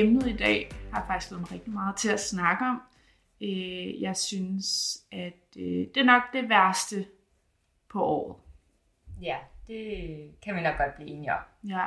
emnet 0.00 0.26
i 0.26 0.36
dag 0.36 0.70
har 0.92 1.06
faktisk 1.06 1.28
glædet 1.28 1.40
mig 1.40 1.52
rigtig 1.52 1.72
meget 1.72 1.96
til 1.96 2.08
at 2.08 2.20
snakke 2.20 2.64
om. 2.64 2.82
Øh, 3.40 4.02
jeg 4.02 4.16
synes, 4.16 4.98
at 5.12 5.56
øh, 5.56 5.86
det 5.94 5.96
er 5.96 6.04
nok 6.04 6.22
det 6.32 6.48
værste 6.48 7.06
på 7.88 8.04
året. 8.04 8.36
Ja, 9.22 9.36
det 9.66 10.30
kan 10.42 10.56
vi 10.56 10.60
nok 10.60 10.76
godt 10.76 10.94
blive 10.94 11.08
enige 11.08 11.32
om. 11.32 11.40
Ja, 11.68 11.86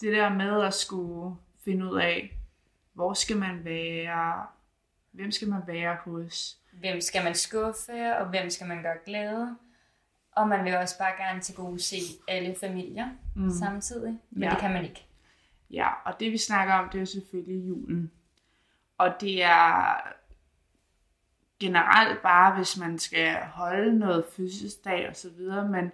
det 0.00 0.12
der 0.12 0.28
med 0.28 0.62
at 0.62 0.74
skulle 0.74 1.36
finde 1.64 1.90
ud 1.90 2.00
af, 2.00 2.38
hvor 2.92 3.12
skal 3.12 3.36
man 3.36 3.64
være, 3.64 4.46
hvem 5.12 5.30
skal 5.30 5.48
man 5.48 5.62
være 5.66 5.96
hos. 6.04 6.58
Hvem 6.72 7.00
skal 7.00 7.24
man 7.24 7.34
skuffe, 7.34 8.16
og 8.16 8.26
hvem 8.26 8.50
skal 8.50 8.66
man 8.66 8.82
gøre 8.82 8.96
glade? 9.06 9.56
Og 10.32 10.48
man 10.48 10.64
vil 10.64 10.76
også 10.76 10.98
bare 10.98 11.24
gerne 11.26 11.40
til 11.40 11.54
gode 11.54 11.80
se 11.80 11.96
alle 12.28 12.54
familier 12.60 13.08
mm. 13.36 13.50
samtidig, 13.50 14.18
men 14.30 14.42
ja. 14.42 14.50
det 14.50 14.58
kan 14.58 14.72
man 14.72 14.84
ikke. 14.84 15.07
Ja, 15.70 15.88
og 16.04 16.20
det 16.20 16.32
vi 16.32 16.38
snakker 16.38 16.74
om, 16.74 16.88
det 16.88 17.00
er 17.00 17.04
selvfølgelig 17.04 17.68
julen. 17.68 18.12
Og 18.98 19.14
det 19.20 19.42
er 19.42 20.00
generelt 21.60 22.22
bare, 22.22 22.56
hvis 22.56 22.76
man 22.76 22.98
skal 22.98 23.36
holde 23.36 23.98
noget 23.98 24.24
fødselsdag 24.36 25.08
og 25.08 25.16
så 25.16 25.30
videre, 25.30 25.68
men 25.68 25.92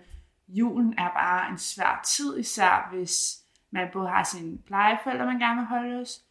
julen 0.48 0.94
er 0.98 1.08
bare 1.08 1.50
en 1.50 1.58
svær 1.58 2.00
tid, 2.04 2.38
især 2.38 2.88
hvis 2.92 3.44
man 3.70 3.88
både 3.92 4.08
har 4.08 4.22
sine 4.22 4.58
plejeforældre, 4.58 5.26
man 5.26 5.38
gerne 5.38 5.60
vil 5.60 5.66
holde 5.66 5.98
hos, 5.98 6.22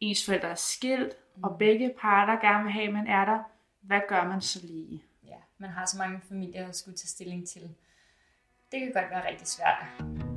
ens 0.00 0.26
forældre 0.26 0.48
er 0.48 0.54
skilt, 0.54 1.12
mm. 1.36 1.44
og 1.44 1.58
begge 1.58 1.94
parter 2.00 2.40
gerne 2.40 2.64
vil 2.64 2.72
have, 2.72 2.86
at 2.86 2.92
man 2.92 3.06
er 3.06 3.24
der. 3.24 3.38
Hvad 3.80 4.00
gør 4.08 4.24
man 4.28 4.40
så 4.40 4.66
lige? 4.66 5.02
Ja, 5.26 5.36
man 5.58 5.70
har 5.70 5.86
så 5.86 5.98
mange 5.98 6.20
familier 6.28 6.68
at 6.68 6.76
skulle 6.76 6.96
tage 6.96 7.08
stilling 7.08 7.48
til. 7.48 7.62
Det 8.72 8.80
kan 8.80 8.92
godt 8.92 9.10
være 9.10 9.28
rigtig 9.28 9.46
svært. 9.46 10.31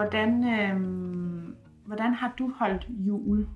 Hvordan, 0.00 0.44
øh, 0.44 0.76
hvordan 1.86 2.14
har 2.14 2.34
du 2.38 2.52
holdt 2.52 2.86
jul? 2.88 3.48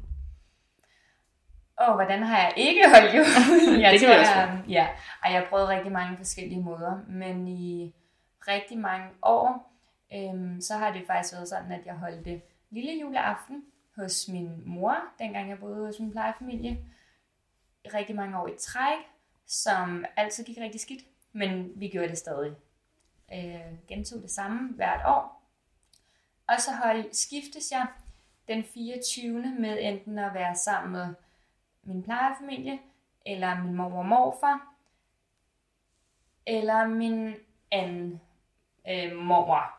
Åh, 1.80 1.88
oh, 1.88 1.94
hvordan 1.94 2.22
har 2.22 2.36
jeg 2.36 2.52
ikke 2.56 2.82
holdt 2.88 3.14
jul? 3.16 3.24
Jeg 3.82 3.92
det 3.92 4.00
kan 4.00 4.08
tror, 4.08 4.16
jeg, 4.16 4.64
ja, 4.68 4.88
og 5.22 5.32
jeg 5.32 5.40
har 5.40 5.46
prøvet 5.48 5.68
rigtig 5.68 5.92
mange 5.92 6.16
forskellige 6.16 6.62
måder, 6.62 7.00
men 7.08 7.48
i 7.48 7.94
rigtig 8.48 8.78
mange 8.78 9.08
år, 9.22 9.72
øhm, 10.14 10.60
så 10.60 10.74
har 10.74 10.92
det 10.92 11.02
faktisk 11.06 11.34
været 11.34 11.48
sådan, 11.48 11.72
at 11.72 11.86
jeg 11.86 11.94
holdte 11.94 12.40
lille 12.70 13.00
juleaften 13.00 13.64
hos 13.96 14.28
min 14.28 14.62
mor, 14.66 14.96
dengang 15.18 15.50
jeg 15.50 15.58
boede 15.58 15.86
hos 15.86 16.00
min 16.00 16.12
plejefamilie, 16.12 16.78
rigtig 17.94 18.16
mange 18.16 18.38
år 18.38 18.46
i 18.46 18.54
træk, 18.60 18.98
som 19.46 20.04
altid 20.16 20.44
gik 20.44 20.58
rigtig 20.60 20.80
skidt, 20.80 21.04
men 21.32 21.72
vi 21.76 21.88
gjorde 21.88 22.08
det 22.08 22.18
stadig. 22.18 22.52
Øh, 23.34 23.88
gentog 23.88 24.22
det 24.22 24.30
samme 24.30 24.72
hvert 24.74 25.00
år, 25.06 25.43
og 26.48 26.60
så 26.60 26.70
hold, 26.72 27.12
skiftes 27.12 27.72
jeg 27.72 27.86
den 28.48 28.64
24. 28.64 29.54
med 29.58 29.78
enten 29.80 30.18
at 30.18 30.34
være 30.34 30.56
sammen 30.56 30.92
med 30.92 31.14
min 31.82 32.02
plejefamilie, 32.02 32.78
eller 33.26 33.62
min 33.62 33.74
mor 33.74 33.98
og 33.98 34.06
morfar, 34.06 34.74
eller 36.46 36.86
min 36.86 37.34
anden 37.70 38.20
øh, 38.88 39.16
mor 39.16 39.70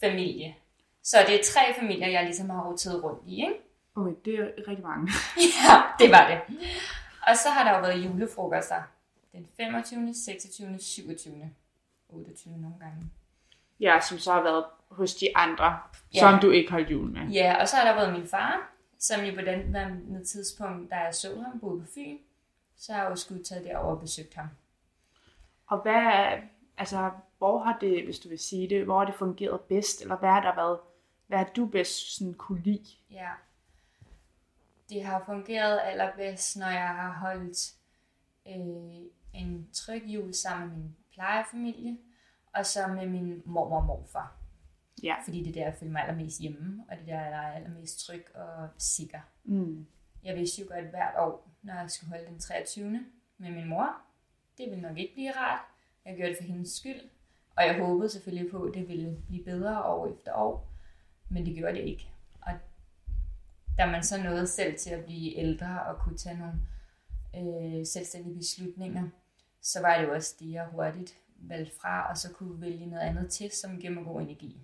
familie. 0.00 0.56
Så 1.02 1.18
det 1.26 1.34
er 1.34 1.44
tre 1.44 1.74
familier, 1.80 2.08
jeg 2.08 2.24
ligesom 2.24 2.50
har 2.50 2.62
roteret 2.62 3.04
rundt 3.04 3.22
i, 3.26 3.34
ikke? 3.34 3.54
Okay, 3.94 4.14
det 4.24 4.34
er 4.34 4.68
rigtig 4.68 4.84
mange. 4.84 5.12
ja, 5.64 5.82
det 5.98 6.10
var 6.10 6.28
det. 6.28 6.58
Og 7.26 7.36
så 7.36 7.48
har 7.48 7.64
der 7.64 7.76
jo 7.76 7.80
været 7.80 8.04
julefrokoster. 8.04 8.82
Den 9.32 9.48
25., 9.56 10.14
26., 10.14 10.78
27., 10.78 11.50
28. 12.08 12.58
nogle 12.58 12.76
gange. 12.80 13.10
Ja, 13.80 14.00
som 14.00 14.18
så 14.18 14.32
har 14.32 14.42
været 14.42 14.64
hos 14.90 15.14
de 15.14 15.36
andre, 15.36 15.78
ja. 16.14 16.20
som 16.20 16.40
du 16.40 16.50
ikke 16.50 16.70
holdt 16.70 16.90
jul 16.90 17.10
med. 17.10 17.28
Ja, 17.28 17.56
og 17.60 17.68
så 17.68 17.76
har 17.76 17.84
der 17.84 17.94
været 17.94 18.12
min 18.12 18.28
far, 18.28 18.70
som 18.98 19.24
jo 19.24 19.34
på 19.34 19.40
den 19.40 19.74
der 19.74 19.88
tidspunkt, 20.24 20.90
da 20.90 20.96
jeg 20.96 21.14
så 21.14 21.42
ham, 21.42 21.60
boede 21.60 21.80
på 21.80 21.86
Fyn, 21.94 22.18
så 22.76 22.92
har 22.92 23.02
jeg 23.02 23.10
jo 23.10 23.16
skulle 23.16 23.44
tage 23.44 23.64
derover 23.64 23.94
og 23.94 24.00
besøgt 24.00 24.34
ham. 24.34 24.46
Og 25.66 25.82
hvad, 25.82 26.38
altså, 26.78 27.10
hvor 27.38 27.58
har 27.58 27.78
det, 27.80 28.04
hvis 28.04 28.18
du 28.18 28.28
vil 28.28 28.38
sige 28.38 28.68
det, 28.68 28.84
hvor 28.84 28.98
har 28.98 29.06
det 29.06 29.14
fungeret 29.14 29.60
bedst, 29.60 30.02
eller 30.02 30.16
hvad 30.16 30.30
har 30.30 30.40
der 30.40 30.54
været, 30.54 30.78
hvad 31.26 31.38
har 31.38 31.50
du 31.56 31.66
bedst 31.66 32.16
sådan 32.16 32.34
kunne 32.34 32.62
lide? 32.62 32.86
Ja, 33.10 33.30
det 34.88 35.04
har 35.04 35.22
fungeret 35.26 35.80
allerbedst, 35.84 36.56
når 36.56 36.68
jeg 36.68 36.88
har 36.88 37.12
holdt 37.12 37.72
øh, 38.46 39.06
en 39.34 39.68
tryg 39.72 40.02
jul 40.06 40.34
sammen 40.34 40.68
med 40.68 40.76
min 40.76 40.96
plejefamilie, 41.12 41.98
og 42.54 42.66
så 42.66 42.86
med 42.86 43.06
min 43.06 43.42
mor 43.44 43.76
og 43.76 43.84
morfar. 43.84 44.39
Ja. 45.02 45.14
Fordi 45.24 45.38
det 45.38 45.48
er 45.48 45.52
der, 45.52 45.64
jeg 45.64 45.74
føler 45.74 45.92
mig 45.92 46.02
allermest 46.02 46.40
hjemme, 46.40 46.84
og 46.88 46.96
det 46.96 47.06
der, 47.06 47.20
jeg 47.20 47.48
er 47.48 47.52
allermest 47.52 48.06
tryg 48.06 48.24
og 48.34 48.68
sikker. 48.78 49.20
Mm. 49.44 49.86
Jeg 50.24 50.36
vidste 50.36 50.62
jo 50.62 50.68
godt 50.68 50.84
hvert 50.84 51.14
år, 51.18 51.50
når 51.62 51.74
jeg 51.74 51.90
skulle 51.90 52.10
holde 52.10 52.26
den 52.26 52.38
23. 52.38 53.04
med 53.38 53.50
min 53.50 53.68
mor, 53.68 53.96
det 54.58 54.70
ville 54.70 54.82
nok 54.82 54.98
ikke 54.98 55.14
blive 55.14 55.32
rart. 55.32 55.60
Jeg 56.04 56.16
gjorde 56.16 56.30
det 56.30 56.38
for 56.38 56.44
hendes 56.44 56.72
skyld, 56.72 57.00
og 57.56 57.64
jeg 57.64 57.78
håbede 57.78 58.08
selvfølgelig 58.08 58.50
på, 58.50 58.62
at 58.62 58.74
det 58.74 58.88
ville 58.88 59.22
blive 59.28 59.44
bedre 59.44 59.82
år 59.82 60.14
efter 60.14 60.32
år, 60.34 60.68
men 61.28 61.46
det 61.46 61.54
gjorde 61.54 61.74
det 61.74 61.84
ikke. 61.84 62.08
Og 62.42 62.52
da 63.78 63.86
man 63.86 64.02
så 64.02 64.22
nåede 64.22 64.46
selv 64.46 64.78
til 64.78 64.90
at 64.90 65.04
blive 65.04 65.36
ældre 65.36 65.82
og 65.82 65.98
kunne 65.98 66.16
tage 66.16 66.38
nogle 66.38 66.60
øh, 67.36 67.86
selvstændige 67.86 68.36
beslutninger, 68.36 69.08
så 69.60 69.80
var 69.80 69.98
det 69.98 70.06
jo 70.06 70.14
også 70.14 70.36
det, 70.40 70.52
jeg 70.52 70.66
hurtigt 70.66 71.14
valgte 71.36 71.76
fra, 71.80 72.10
og 72.10 72.18
så 72.18 72.32
kunne 72.32 72.60
vælge 72.60 72.86
noget 72.86 73.02
andet 73.02 73.30
til, 73.30 73.50
som 73.50 73.78
giver 73.78 73.92
mig 73.92 74.04
god 74.04 74.20
energi. 74.20 74.60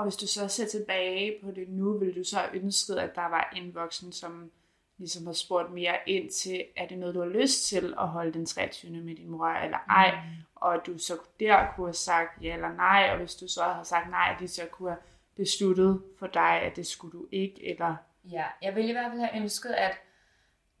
Og 0.00 0.06
hvis 0.06 0.16
du 0.16 0.26
så 0.26 0.48
ser 0.48 0.66
tilbage 0.66 1.38
på 1.44 1.50
det 1.50 1.68
nu, 1.68 1.98
vil 1.98 2.16
du 2.16 2.24
så 2.24 2.48
ønske, 2.52 3.00
at 3.00 3.14
der 3.14 3.28
var 3.28 3.52
en 3.56 3.74
voksen, 3.74 4.12
som 4.12 4.50
ligesom 4.98 5.26
har 5.26 5.32
spurgt 5.32 5.72
mere 5.72 5.96
ind 6.06 6.30
til, 6.30 6.64
er 6.76 6.86
det 6.86 6.98
noget, 6.98 7.14
du 7.14 7.20
har 7.20 7.28
lyst 7.28 7.68
til 7.68 7.94
at 8.00 8.08
holde 8.08 8.32
den 8.32 8.46
23. 8.46 9.00
med 9.00 9.16
din 9.16 9.30
mor, 9.30 9.46
eller 9.46 9.78
ej, 9.88 10.14
mm. 10.14 10.20
og 10.54 10.86
du 10.86 10.98
så 10.98 11.18
der 11.40 11.66
kunne 11.76 11.86
have 11.86 11.94
sagt 11.94 12.42
ja 12.42 12.54
eller 12.54 12.72
nej, 12.72 13.08
og 13.12 13.18
hvis 13.18 13.34
du 13.34 13.48
så 13.48 13.62
har 13.62 13.82
sagt 13.82 14.10
nej, 14.10 14.36
de 14.40 14.48
så 14.48 14.66
kunne 14.66 14.90
have 14.90 15.00
besluttet 15.36 16.02
for 16.18 16.26
dig, 16.26 16.62
at 16.62 16.76
det 16.76 16.86
skulle 16.86 17.18
du 17.18 17.26
ikke, 17.32 17.70
eller... 17.70 17.96
Ja, 18.24 18.44
jeg 18.62 18.74
ville 18.74 18.88
i 18.88 18.92
hvert 18.92 19.10
fald 19.10 19.20
have 19.20 19.42
ønsket, 19.42 19.70
at 19.70 19.92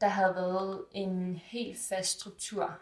der 0.00 0.08
havde 0.08 0.34
været 0.34 0.84
en 0.92 1.36
helt 1.36 1.78
fast 1.88 2.20
struktur, 2.20 2.78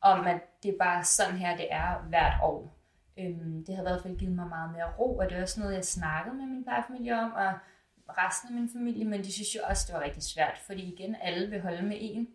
om 0.00 0.26
at 0.26 0.62
det 0.62 0.68
er 0.74 0.78
bare 0.78 1.04
sådan 1.04 1.36
her, 1.36 1.56
det 1.56 1.66
er 1.70 1.98
hvert 2.08 2.34
år. 2.42 2.75
Øhm, 3.18 3.64
det 3.64 3.74
har 3.74 3.82
i 3.82 3.88
hvert 3.88 4.02
fald 4.02 4.18
givet 4.18 4.34
mig 4.34 4.46
meget 4.46 4.72
mere 4.72 4.92
ro, 4.98 5.16
og 5.16 5.30
det 5.30 5.38
er 5.38 5.42
også 5.42 5.60
noget, 5.60 5.74
jeg 5.74 5.84
snakkede 5.84 6.36
med 6.36 6.46
min 6.46 6.64
plejefamilie 6.64 7.20
om, 7.20 7.32
og 7.32 7.52
resten 8.08 8.48
af 8.48 8.60
min 8.60 8.70
familie, 8.72 9.04
men 9.04 9.24
de 9.24 9.32
synes 9.32 9.54
jo 9.54 9.60
også, 9.68 9.84
det 9.86 9.94
var 9.94 10.04
rigtig 10.04 10.22
svært, 10.22 10.58
fordi 10.66 10.92
igen, 10.92 11.16
alle 11.20 11.50
vil 11.50 11.60
holde 11.60 11.82
med 11.82 11.96
en, 12.00 12.28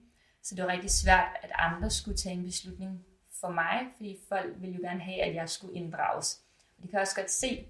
så 0.43 0.55
det 0.55 0.63
var 0.63 0.71
rigtig 0.71 0.91
svært, 0.91 1.37
at 1.41 1.51
andre 1.55 1.89
skulle 1.89 2.17
tage 2.17 2.35
en 2.35 2.43
beslutning 2.43 3.05
for 3.41 3.49
mig, 3.49 3.87
fordi 3.95 4.19
folk 4.29 4.55
ville 4.57 4.75
jo 4.75 4.81
gerne 4.81 4.99
have, 4.99 5.21
at 5.21 5.35
jeg 5.35 5.49
skulle 5.49 5.75
inddrages. 5.75 6.41
Og 6.77 6.83
det 6.83 6.91
kan 6.91 6.99
også 6.99 7.15
godt 7.15 7.31
se, 7.31 7.67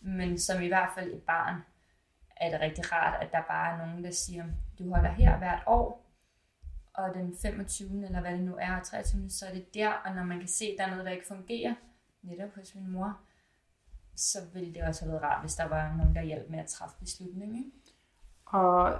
men 0.00 0.38
som 0.38 0.62
i 0.62 0.68
hvert 0.68 0.90
fald 0.94 1.12
et 1.12 1.22
barn, 1.22 1.60
er 2.36 2.50
det 2.50 2.60
rigtig 2.60 2.92
rart, 2.92 3.22
at 3.22 3.32
der 3.32 3.42
bare 3.48 3.72
er 3.72 3.86
nogen, 3.86 4.04
der 4.04 4.10
siger, 4.10 4.44
du 4.78 4.94
holder 4.94 5.10
her 5.10 5.38
hvert 5.38 5.62
år, 5.66 6.04
og 6.94 7.14
den 7.14 7.36
25. 7.42 8.04
eller 8.06 8.20
hvad 8.20 8.32
det 8.32 8.40
nu 8.40 8.56
er, 8.60 8.76
og 8.76 8.86
23. 8.86 9.30
så 9.30 9.46
er 9.46 9.52
det 9.52 9.74
der, 9.74 9.88
og 9.88 10.14
når 10.14 10.24
man 10.24 10.38
kan 10.38 10.48
se, 10.48 10.64
at 10.64 10.74
der 10.78 10.84
er 10.84 10.90
noget, 10.90 11.04
der 11.04 11.12
ikke 11.12 11.26
fungerer, 11.26 11.74
netop 12.24 12.54
hos 12.54 12.74
min 12.74 12.92
mor, 12.92 13.18
så 14.16 14.38
ville 14.54 14.74
det 14.74 14.82
også 14.82 15.04
have 15.04 15.12
været 15.12 15.22
rart, 15.22 15.40
hvis 15.40 15.54
der 15.54 15.68
var 15.68 15.96
nogen, 15.96 16.14
der 16.14 16.22
hjalp 16.22 16.50
med 16.50 16.58
at 16.58 16.66
træffe 16.66 16.96
beslutningen. 17.00 17.72
Og 18.44 18.98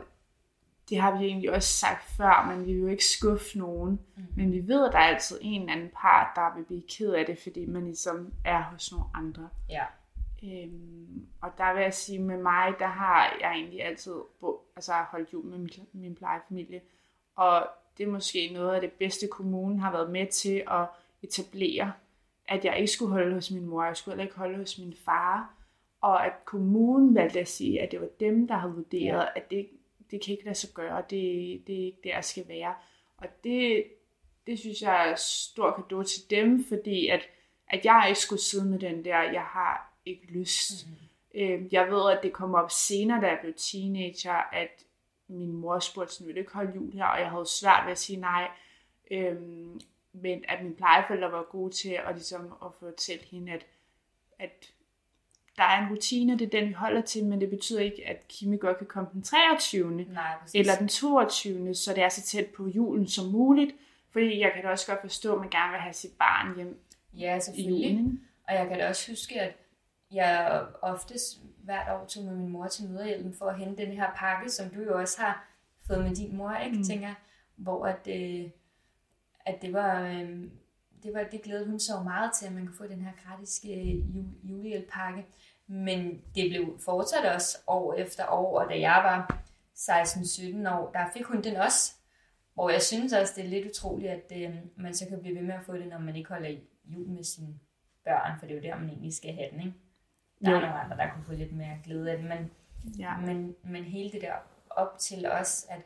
det 0.88 1.00
har 1.00 1.18
vi 1.18 1.24
egentlig 1.24 1.52
også 1.52 1.68
sagt 1.68 2.04
før, 2.04 2.46
men 2.48 2.66
vi 2.66 2.72
vil 2.72 2.80
jo 2.80 2.86
ikke 2.86 3.04
skuffe 3.04 3.58
nogen. 3.58 4.00
Mm. 4.16 4.26
Men 4.36 4.52
vi 4.52 4.68
ved, 4.68 4.86
at 4.86 4.92
der 4.92 4.98
er 4.98 5.02
altid 5.02 5.38
en 5.42 5.60
eller 5.60 5.72
anden 5.72 5.90
part, 5.96 6.26
der 6.36 6.56
vil 6.56 6.64
blive 6.64 6.82
ked 6.88 7.12
af 7.12 7.26
det, 7.26 7.38
fordi 7.38 7.66
man 7.66 7.84
ligesom 7.84 8.32
er 8.44 8.62
hos 8.62 8.92
nogle 8.92 9.06
andre. 9.14 9.48
Ja. 9.68 9.84
Øhm, 10.44 11.26
og 11.40 11.50
der 11.58 11.74
vil 11.74 11.82
jeg 11.82 11.94
sige, 11.94 12.18
med 12.18 12.38
mig, 12.38 12.74
der 12.78 12.86
har 12.86 13.36
jeg 13.40 13.52
egentlig 13.52 13.84
altid 13.84 14.14
altså, 14.76 14.92
holdt 14.92 15.32
jul 15.32 15.44
med 15.44 15.58
min, 15.58 15.70
min 15.92 16.14
plejefamilie. 16.14 16.80
Og 17.36 17.68
det 17.98 18.06
er 18.06 18.10
måske 18.10 18.50
noget 18.52 18.74
af 18.74 18.80
det 18.80 18.92
bedste, 18.92 19.26
kommunen 19.26 19.80
har 19.80 19.92
været 19.92 20.10
med 20.10 20.26
til 20.26 20.64
at 20.70 20.86
etablere 21.22 21.92
at 22.48 22.64
jeg 22.64 22.78
ikke 22.78 22.92
skulle 22.92 23.12
holde 23.12 23.34
hos 23.34 23.50
min 23.50 23.66
mor, 23.66 23.84
jeg 23.84 23.96
skulle 23.96 24.12
heller 24.12 24.24
ikke 24.24 24.36
holde 24.36 24.56
hos 24.56 24.78
min 24.78 24.94
far, 25.04 25.54
og 26.00 26.26
at 26.26 26.32
kommunen 26.44 27.14
valgte 27.14 27.40
at 27.40 27.48
sige, 27.48 27.80
at 27.80 27.90
det 27.90 28.00
var 28.00 28.08
dem, 28.20 28.48
der 28.48 28.54
havde 28.54 28.74
vurderet, 28.74 29.18
ja. 29.22 29.26
at 29.36 29.50
det, 29.50 29.68
det 30.10 30.24
kan 30.24 30.32
ikke 30.32 30.44
lade 30.44 30.54
sig 30.54 30.70
gøre, 30.74 30.98
det, 31.10 31.62
det 31.66 31.80
er 31.80 31.84
ikke 31.84 32.00
der, 32.04 32.14
jeg 32.14 32.24
skal 32.24 32.48
være. 32.48 32.74
Og 33.16 33.26
det, 33.44 33.84
det 34.46 34.58
synes 34.58 34.82
jeg 34.82 35.10
er 35.10 35.14
stor 35.14 35.88
gave 35.88 36.04
til 36.04 36.30
dem, 36.30 36.64
fordi 36.64 37.08
at 37.08 37.28
at 37.68 37.84
jeg 37.84 38.04
ikke 38.08 38.20
skulle 38.20 38.42
sidde 38.42 38.64
med 38.64 38.78
den 38.78 39.04
der, 39.04 39.22
jeg 39.22 39.42
har 39.42 39.92
ikke 40.06 40.26
lyst. 40.26 40.86
Mm. 40.86 41.40
Øh, 41.40 41.72
jeg 41.72 41.90
ved, 41.90 42.10
at 42.10 42.22
det 42.22 42.32
kom 42.32 42.54
op 42.54 42.70
senere, 42.70 43.20
da 43.20 43.26
jeg 43.26 43.38
blev 43.42 43.54
teenager, 43.56 44.50
at 44.52 44.84
min 45.28 45.52
mor 45.52 45.78
spurgte, 45.78 46.14
sådan, 46.14 46.26
vil 46.26 46.34
du 46.34 46.40
ikke 46.40 46.52
holde 46.52 46.72
jul 46.74 46.92
her? 46.92 47.04
Og 47.04 47.20
jeg 47.20 47.30
havde 47.30 47.46
svært 47.46 47.84
ved 47.84 47.92
at 47.92 47.98
sige 47.98 48.20
nej. 48.20 48.50
Øhm, 49.10 49.80
men 50.14 50.44
at 50.48 50.64
min 50.64 50.74
plejeforældre 50.74 51.32
var 51.32 51.42
gode 51.42 51.72
til 51.74 51.98
at, 52.06 52.14
ligesom, 52.14 52.52
at 52.64 52.70
fortælle 52.80 53.24
hende, 53.30 53.52
at, 53.52 53.66
at 54.38 54.70
der 55.56 55.62
er 55.62 55.86
en 55.86 55.92
rutine, 55.92 56.38
det 56.38 56.54
er 56.54 56.60
den, 56.60 56.68
vi 56.68 56.72
holder 56.72 57.00
til, 57.00 57.24
men 57.24 57.40
det 57.40 57.50
betyder 57.50 57.80
ikke, 57.80 58.06
at 58.08 58.28
Kimi 58.28 58.56
godt 58.56 58.78
kan 58.78 58.86
komme 58.86 59.08
den 59.12 59.22
23. 59.22 60.04
Nej, 60.04 60.34
eller 60.54 60.76
den 60.76 60.88
22. 60.88 61.74
Så 61.74 61.94
det 61.94 62.02
er 62.02 62.08
så 62.08 62.22
tæt 62.22 62.46
på 62.46 62.68
julen 62.68 63.08
som 63.08 63.26
muligt. 63.26 63.74
Fordi 64.10 64.40
jeg 64.40 64.52
kan 64.54 64.64
da 64.64 64.70
også 64.70 64.86
godt 64.86 65.00
forstå, 65.00 65.34
at 65.34 65.40
man 65.40 65.50
gerne 65.50 65.70
vil 65.70 65.80
have 65.80 65.92
sit 65.92 66.12
barn 66.18 66.56
hjem 66.56 66.80
ja, 67.14 67.40
i 67.54 67.68
julen. 67.68 68.24
Og 68.48 68.54
jeg 68.54 68.68
kan 68.68 68.78
da 68.78 68.88
også 68.88 69.12
huske, 69.12 69.40
at 69.40 69.56
jeg 70.10 70.64
oftest 70.82 71.38
hvert 71.64 71.88
år 71.92 72.04
tog 72.06 72.24
med 72.24 72.34
min 72.34 72.48
mor 72.48 72.66
til 72.66 72.84
møderhjælpen 72.84 73.34
for 73.38 73.46
at 73.46 73.58
hente 73.58 73.84
den 73.84 73.92
her 73.92 74.10
pakke, 74.16 74.50
som 74.50 74.70
du 74.70 74.82
jo 74.82 74.98
også 75.00 75.20
har 75.20 75.46
fået 75.86 76.04
med 76.04 76.16
din 76.16 76.36
mor, 76.36 76.56
ikke, 76.56 76.76
mm. 76.76 76.84
tænker 76.84 77.14
hvor 77.56 77.86
at, 77.86 78.08
øh, 78.08 78.50
at 79.46 79.62
det 79.62 79.72
var, 79.72 80.00
øh, 80.08 80.50
det 81.02 81.14
var, 81.14 81.24
det 81.32 81.42
glædede 81.42 81.70
hun 81.70 81.80
så 81.80 81.92
meget 82.04 82.30
til, 82.34 82.46
at 82.46 82.52
man 82.52 82.66
kunne 82.66 82.76
få 82.76 82.86
den 82.86 83.00
her 83.00 83.12
gratis 83.24 83.64
øh, 83.70 84.50
julehjælppakke. 84.50 85.26
Men 85.66 86.22
det 86.34 86.50
blev 86.50 86.78
fortsat 86.84 87.34
også 87.34 87.58
år 87.66 87.94
efter 87.94 88.26
år, 88.28 88.60
og 88.60 88.70
da 88.70 88.80
jeg 88.80 89.00
var 89.04 89.44
16-17 89.74 90.70
år, 90.70 90.90
der 90.92 91.10
fik 91.14 91.24
hun 91.24 91.42
den 91.42 91.56
også. 91.56 91.92
Hvor 92.54 92.70
jeg 92.70 92.82
synes 92.82 93.12
også, 93.12 93.32
det 93.36 93.44
er 93.44 93.48
lidt 93.48 93.66
utroligt, 93.66 94.12
at 94.12 94.32
øh, 94.36 94.54
man 94.76 94.94
så 94.94 95.08
kan 95.08 95.20
blive 95.20 95.34
ved 95.36 95.42
med 95.42 95.54
at 95.54 95.64
få 95.66 95.72
det, 95.72 95.88
når 95.88 95.98
man 95.98 96.16
ikke 96.16 96.28
holder 96.28 96.56
jul 96.84 97.08
med 97.08 97.24
sine 97.24 97.54
børn, 98.04 98.38
for 98.38 98.46
det 98.46 98.52
er 98.52 98.58
jo 98.58 98.62
der, 98.62 98.78
man 98.78 98.88
egentlig 98.88 99.14
skal 99.14 99.34
have 99.34 99.50
den, 99.50 99.60
ikke? 99.60 99.74
Der 100.44 100.50
er 100.50 100.60
nogle 100.60 100.80
andre, 100.80 100.96
der 100.96 101.10
kunne 101.10 101.24
få 101.24 101.32
lidt 101.32 101.56
mere 101.56 101.78
glæde 101.84 102.10
af 102.10 102.16
det, 102.16 102.26
men, 102.26 102.50
ja. 102.98 103.16
men, 103.16 103.54
men 103.64 103.84
hele 103.84 104.12
det 104.12 104.20
der 104.20 104.34
op 104.70 104.98
til 104.98 105.26
os, 105.26 105.66
at 105.70 105.80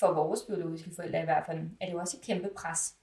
for 0.00 0.12
vores 0.12 0.40
biologiske 0.40 0.90
forældre 0.96 1.20
i 1.20 1.24
hvert 1.24 1.46
fald, 1.46 1.58
er 1.80 1.86
det 1.86 1.92
jo 1.92 1.98
også 1.98 2.16
et 2.16 2.26
kæmpe 2.26 2.50
pres 2.56 2.94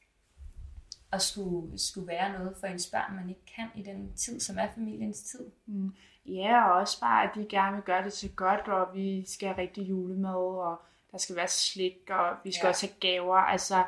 at 1.12 1.22
skulle, 1.22 1.80
skulle 1.80 2.08
være 2.08 2.34
noget 2.34 2.56
for 2.60 2.68
ens 2.68 2.90
børn, 2.90 3.16
man 3.16 3.30
ikke 3.30 3.46
kan 3.56 3.68
i 3.76 3.84
den 3.84 4.14
tid, 4.16 4.40
som 4.40 4.58
er 4.58 4.68
familiens 4.76 5.22
tid. 5.22 5.46
Mm. 5.66 5.94
Ja, 6.26 6.70
og 6.70 6.80
også 6.80 7.00
bare, 7.00 7.24
at 7.24 7.30
de 7.36 7.46
gerne 7.50 7.76
vil 7.76 7.84
gøre 7.84 8.04
det 8.04 8.14
så 8.14 8.30
godt, 8.36 8.68
og 8.68 8.96
vi 8.96 9.26
skal 9.28 9.48
have 9.48 9.58
rigtig 9.58 9.90
julemad, 9.90 10.36
og 10.36 10.82
der 11.12 11.18
skal 11.18 11.36
være 11.36 11.48
slik, 11.48 12.10
og 12.10 12.36
vi 12.44 12.52
skal 12.52 12.66
ja. 12.66 12.70
også 12.70 12.88
have 12.88 13.00
gaver. 13.00 13.38
Altså, 13.38 13.84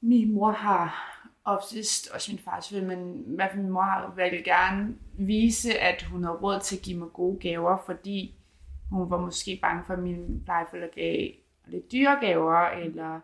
min 0.00 0.32
mor 0.32 0.50
har 0.50 1.04
oftest, 1.44 2.10
også 2.10 2.32
min 2.32 2.38
far 2.38 2.60
selvfølgelig, 2.60 2.98
men 2.98 3.32
i 3.32 3.34
hvert 3.34 3.50
fald 3.50 3.62
min 3.62 3.72
mor 3.72 3.82
har 3.82 4.12
valgt 4.16 4.44
gerne 4.44 4.96
vise, 5.12 5.78
at 5.78 6.02
hun 6.02 6.24
har 6.24 6.32
råd 6.32 6.60
til 6.60 6.76
at 6.76 6.82
give 6.82 6.98
mig 6.98 7.08
gode 7.12 7.38
gaver, 7.38 7.78
fordi 7.86 8.37
hun 8.90 9.10
var 9.10 9.20
måske 9.20 9.58
bange 9.62 9.84
for, 9.86 9.92
at 9.92 9.98
min 9.98 10.42
plejeforældre 10.44 10.88
gav 10.94 11.28
lidt 11.66 11.92
dyre 11.92 12.18
gaver, 12.20 12.68
eller 12.68 13.20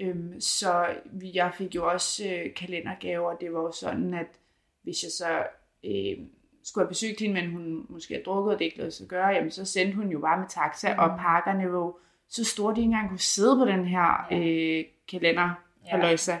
øhm, 0.00 0.40
så 0.40 0.86
jeg 1.34 1.52
fik 1.54 1.74
jo 1.74 1.88
også 1.88 2.24
øh, 2.28 2.54
kalendergaver, 2.54 3.36
det 3.36 3.52
var 3.52 3.60
jo 3.60 3.72
sådan, 3.72 4.14
at 4.14 4.38
hvis 4.82 5.02
jeg 5.02 5.10
så 5.10 5.42
øh, 5.84 6.26
skulle 6.62 6.84
have 6.84 6.88
besøgt 6.88 7.20
hende, 7.20 7.34
men 7.34 7.50
hun 7.50 7.86
måske 7.88 8.14
har 8.14 8.22
drukket, 8.22 8.52
og 8.52 8.58
det 8.58 8.64
ikke 8.64 8.78
lade 8.78 8.90
sig 8.90 9.08
gøre, 9.08 9.28
jamen 9.28 9.50
så 9.50 9.64
sendte 9.64 9.96
hun 9.96 10.08
jo 10.08 10.18
bare 10.18 10.38
med 10.38 10.46
taxa, 10.48 10.94
mm. 10.94 10.98
og 10.98 11.18
pakkerne 11.18 11.72
var 11.72 11.92
så 12.28 12.44
store, 12.44 12.74
de 12.74 12.80
ikke 12.80 12.84
engang 12.86 13.08
kunne 13.08 13.18
sidde 13.18 13.56
på 13.56 13.64
den 13.64 13.84
her 13.84 14.26
ja. 14.30 14.38
øh, 14.38 14.84
kalender, 15.08 15.50
ja. 15.86 16.38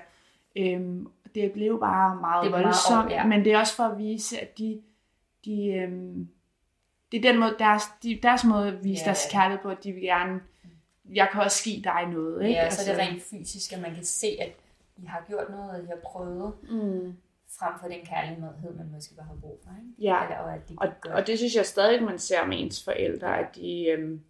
Øhm, 0.56 1.06
det 1.34 1.52
blev 1.52 1.80
bare 1.80 2.16
meget 2.20 2.44
det 2.44 2.52
voldsomt, 2.52 3.04
meget, 3.04 3.10
ja. 3.10 3.26
men 3.26 3.44
det 3.44 3.52
er 3.52 3.58
også 3.58 3.76
for 3.76 3.82
at 3.82 3.98
vise, 3.98 4.40
at 4.40 4.58
de, 4.58 4.82
de 5.44 5.72
øhm, 5.72 6.28
det 7.12 7.18
er 7.18 7.32
den 7.32 7.40
måde, 7.40 7.56
deres, 7.58 7.82
de, 8.02 8.20
deres 8.22 8.44
måde 8.44 8.68
at 8.68 8.84
vise 8.84 9.00
ja, 9.00 9.04
deres 9.04 9.28
kærlighed 9.30 9.62
på, 9.62 9.68
at 9.68 9.84
de 9.84 9.92
vil 9.92 10.02
gerne, 10.02 10.40
jeg 11.14 11.28
kan 11.32 11.42
også 11.42 11.64
give 11.64 11.82
dig 11.82 12.06
noget. 12.12 12.42
Ikke? 12.42 12.54
Ja, 12.54 12.64
altså, 12.64 12.84
så 12.84 12.92
er 12.92 12.96
det 12.96 13.08
rent 13.08 13.22
fysisk, 13.22 13.72
at 13.72 13.80
man 13.80 13.94
kan 13.94 14.04
se, 14.04 14.26
at 14.40 14.52
I 14.96 15.06
har 15.06 15.24
gjort 15.28 15.50
noget, 15.50 15.70
og 15.70 15.82
I 15.82 15.86
har 15.86 15.98
prøvet, 16.04 16.52
mm. 16.62 17.16
frem 17.58 17.72
for 17.80 17.88
den 17.88 18.06
kærlighed, 18.06 18.74
man 18.76 18.90
måske 18.92 19.14
bare 19.14 19.26
har 19.26 19.36
brug 19.40 19.60
for. 19.64 19.70
Ikke? 19.70 20.02
Ja, 20.02 20.22
Eller, 20.24 20.38
og, 20.38 20.54
at 20.54 20.68
de 20.68 20.76
og, 20.76 20.88
og 21.12 21.26
det 21.26 21.38
synes 21.38 21.54
jeg 21.54 21.66
stadig, 21.66 22.02
man 22.02 22.18
ser 22.18 22.46
med 22.46 22.60
ens 22.60 22.84
forældre, 22.84 23.38
at 23.38 23.54
de, 23.54 23.86
øhm, 23.86 24.20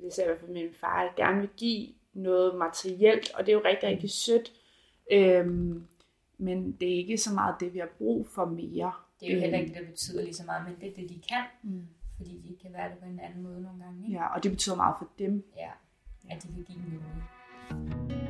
det 0.00 0.12
ser 0.12 0.22
i 0.22 0.26
hvert 0.26 0.40
fald 0.40 0.50
min 0.50 0.74
far, 0.80 1.12
gerne 1.16 1.40
vil 1.40 1.50
give 1.56 1.88
noget 2.14 2.54
materielt, 2.54 3.34
og 3.34 3.46
det 3.46 3.52
er 3.52 3.56
jo 3.56 3.62
rigtig, 3.64 3.88
rigtig 3.88 4.10
sødt. 4.10 4.52
Øhm, 5.12 5.86
men 6.38 6.72
det 6.72 6.92
er 6.92 6.96
ikke 6.96 7.18
så 7.18 7.34
meget 7.34 7.54
det, 7.60 7.74
vi 7.74 7.78
har 7.78 7.88
brug 7.98 8.26
for 8.26 8.44
mere. 8.44 8.92
Det 9.20 9.30
er 9.30 9.34
jo 9.34 9.40
heller 9.40 9.58
ikke 9.58 9.74
det, 9.74 9.82
der 9.82 9.86
betyder 9.90 10.22
lige 10.22 10.34
så 10.34 10.44
meget, 10.44 10.64
men 10.64 10.76
det 10.80 10.88
er 10.88 11.02
det, 11.02 11.10
de 11.10 11.20
kan. 11.28 11.44
Mm. 11.62 11.86
Fordi 12.16 12.42
de 12.48 12.56
kan 12.62 12.72
være 12.72 12.90
det 12.90 12.98
på 12.98 13.06
en 13.06 13.20
anden 13.20 13.42
måde 13.42 13.62
nogle 13.62 13.84
gange. 13.84 14.06
Ikke? 14.06 14.18
Ja, 14.18 14.26
og 14.34 14.42
det 14.42 14.50
betyder 14.50 14.76
meget 14.76 14.94
for 14.98 15.08
dem. 15.18 15.44
Ja, 15.56 15.70
at 16.30 16.42
de 16.42 16.48
kan 16.48 16.64
give 16.64 16.78
noget. 16.78 17.22
jeg 18.10 18.23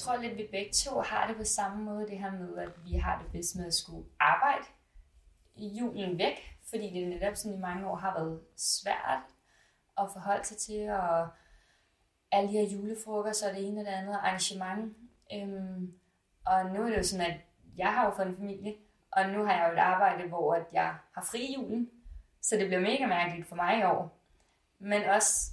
tror 0.00 0.16
lidt, 0.16 0.36
vi 0.36 0.48
begge 0.50 0.72
to 0.72 1.00
har 1.00 1.26
det 1.26 1.36
på 1.36 1.44
samme 1.44 1.84
måde, 1.84 2.06
det 2.06 2.18
her 2.18 2.32
med, 2.32 2.58
at 2.58 2.70
vi 2.84 2.96
har 2.96 3.22
det 3.22 3.32
bedst 3.32 3.56
med 3.56 3.66
at 3.66 3.74
skulle 3.74 4.08
arbejde 4.20 4.64
julen 5.56 6.18
væk, 6.18 6.58
fordi 6.68 6.90
det 6.90 7.08
netop 7.08 7.36
sådan 7.36 7.58
i 7.58 7.60
mange 7.60 7.88
år 7.88 7.96
har 7.96 8.14
været 8.14 8.40
svært 8.56 9.22
at 9.98 10.08
forholde 10.12 10.44
sig 10.44 10.56
til, 10.56 10.90
og 10.90 11.28
alle 12.32 12.48
de 12.48 12.52
her 12.52 12.68
julefrokoster 12.68 13.48
og 13.48 13.54
det 13.54 13.68
ene 13.68 13.80
og 13.80 13.86
det 13.86 13.92
andet 13.92 14.14
arrangement. 14.14 14.96
Øhm, 15.34 15.92
og 16.46 16.66
nu 16.66 16.82
er 16.82 16.88
det 16.88 16.96
jo 16.96 17.02
sådan, 17.02 17.26
at 17.30 17.40
jeg 17.76 17.94
har 17.94 18.04
jo 18.04 18.10
fået 18.16 18.26
en 18.26 18.36
familie, 18.36 18.74
og 19.12 19.28
nu 19.28 19.44
har 19.44 19.52
jeg 19.52 19.68
jo 19.68 19.72
et 19.72 19.78
arbejde, 19.78 20.28
hvor 20.28 20.54
at 20.54 20.64
jeg 20.72 20.94
har 21.12 21.22
fri 21.30 21.54
julen, 21.54 21.90
så 22.42 22.56
det 22.56 22.66
bliver 22.66 22.80
mega 22.80 23.06
mærkeligt 23.06 23.48
for 23.48 23.56
mig 23.56 23.78
i 23.78 23.82
år. 23.82 24.18
Men 24.78 25.02
også, 25.02 25.50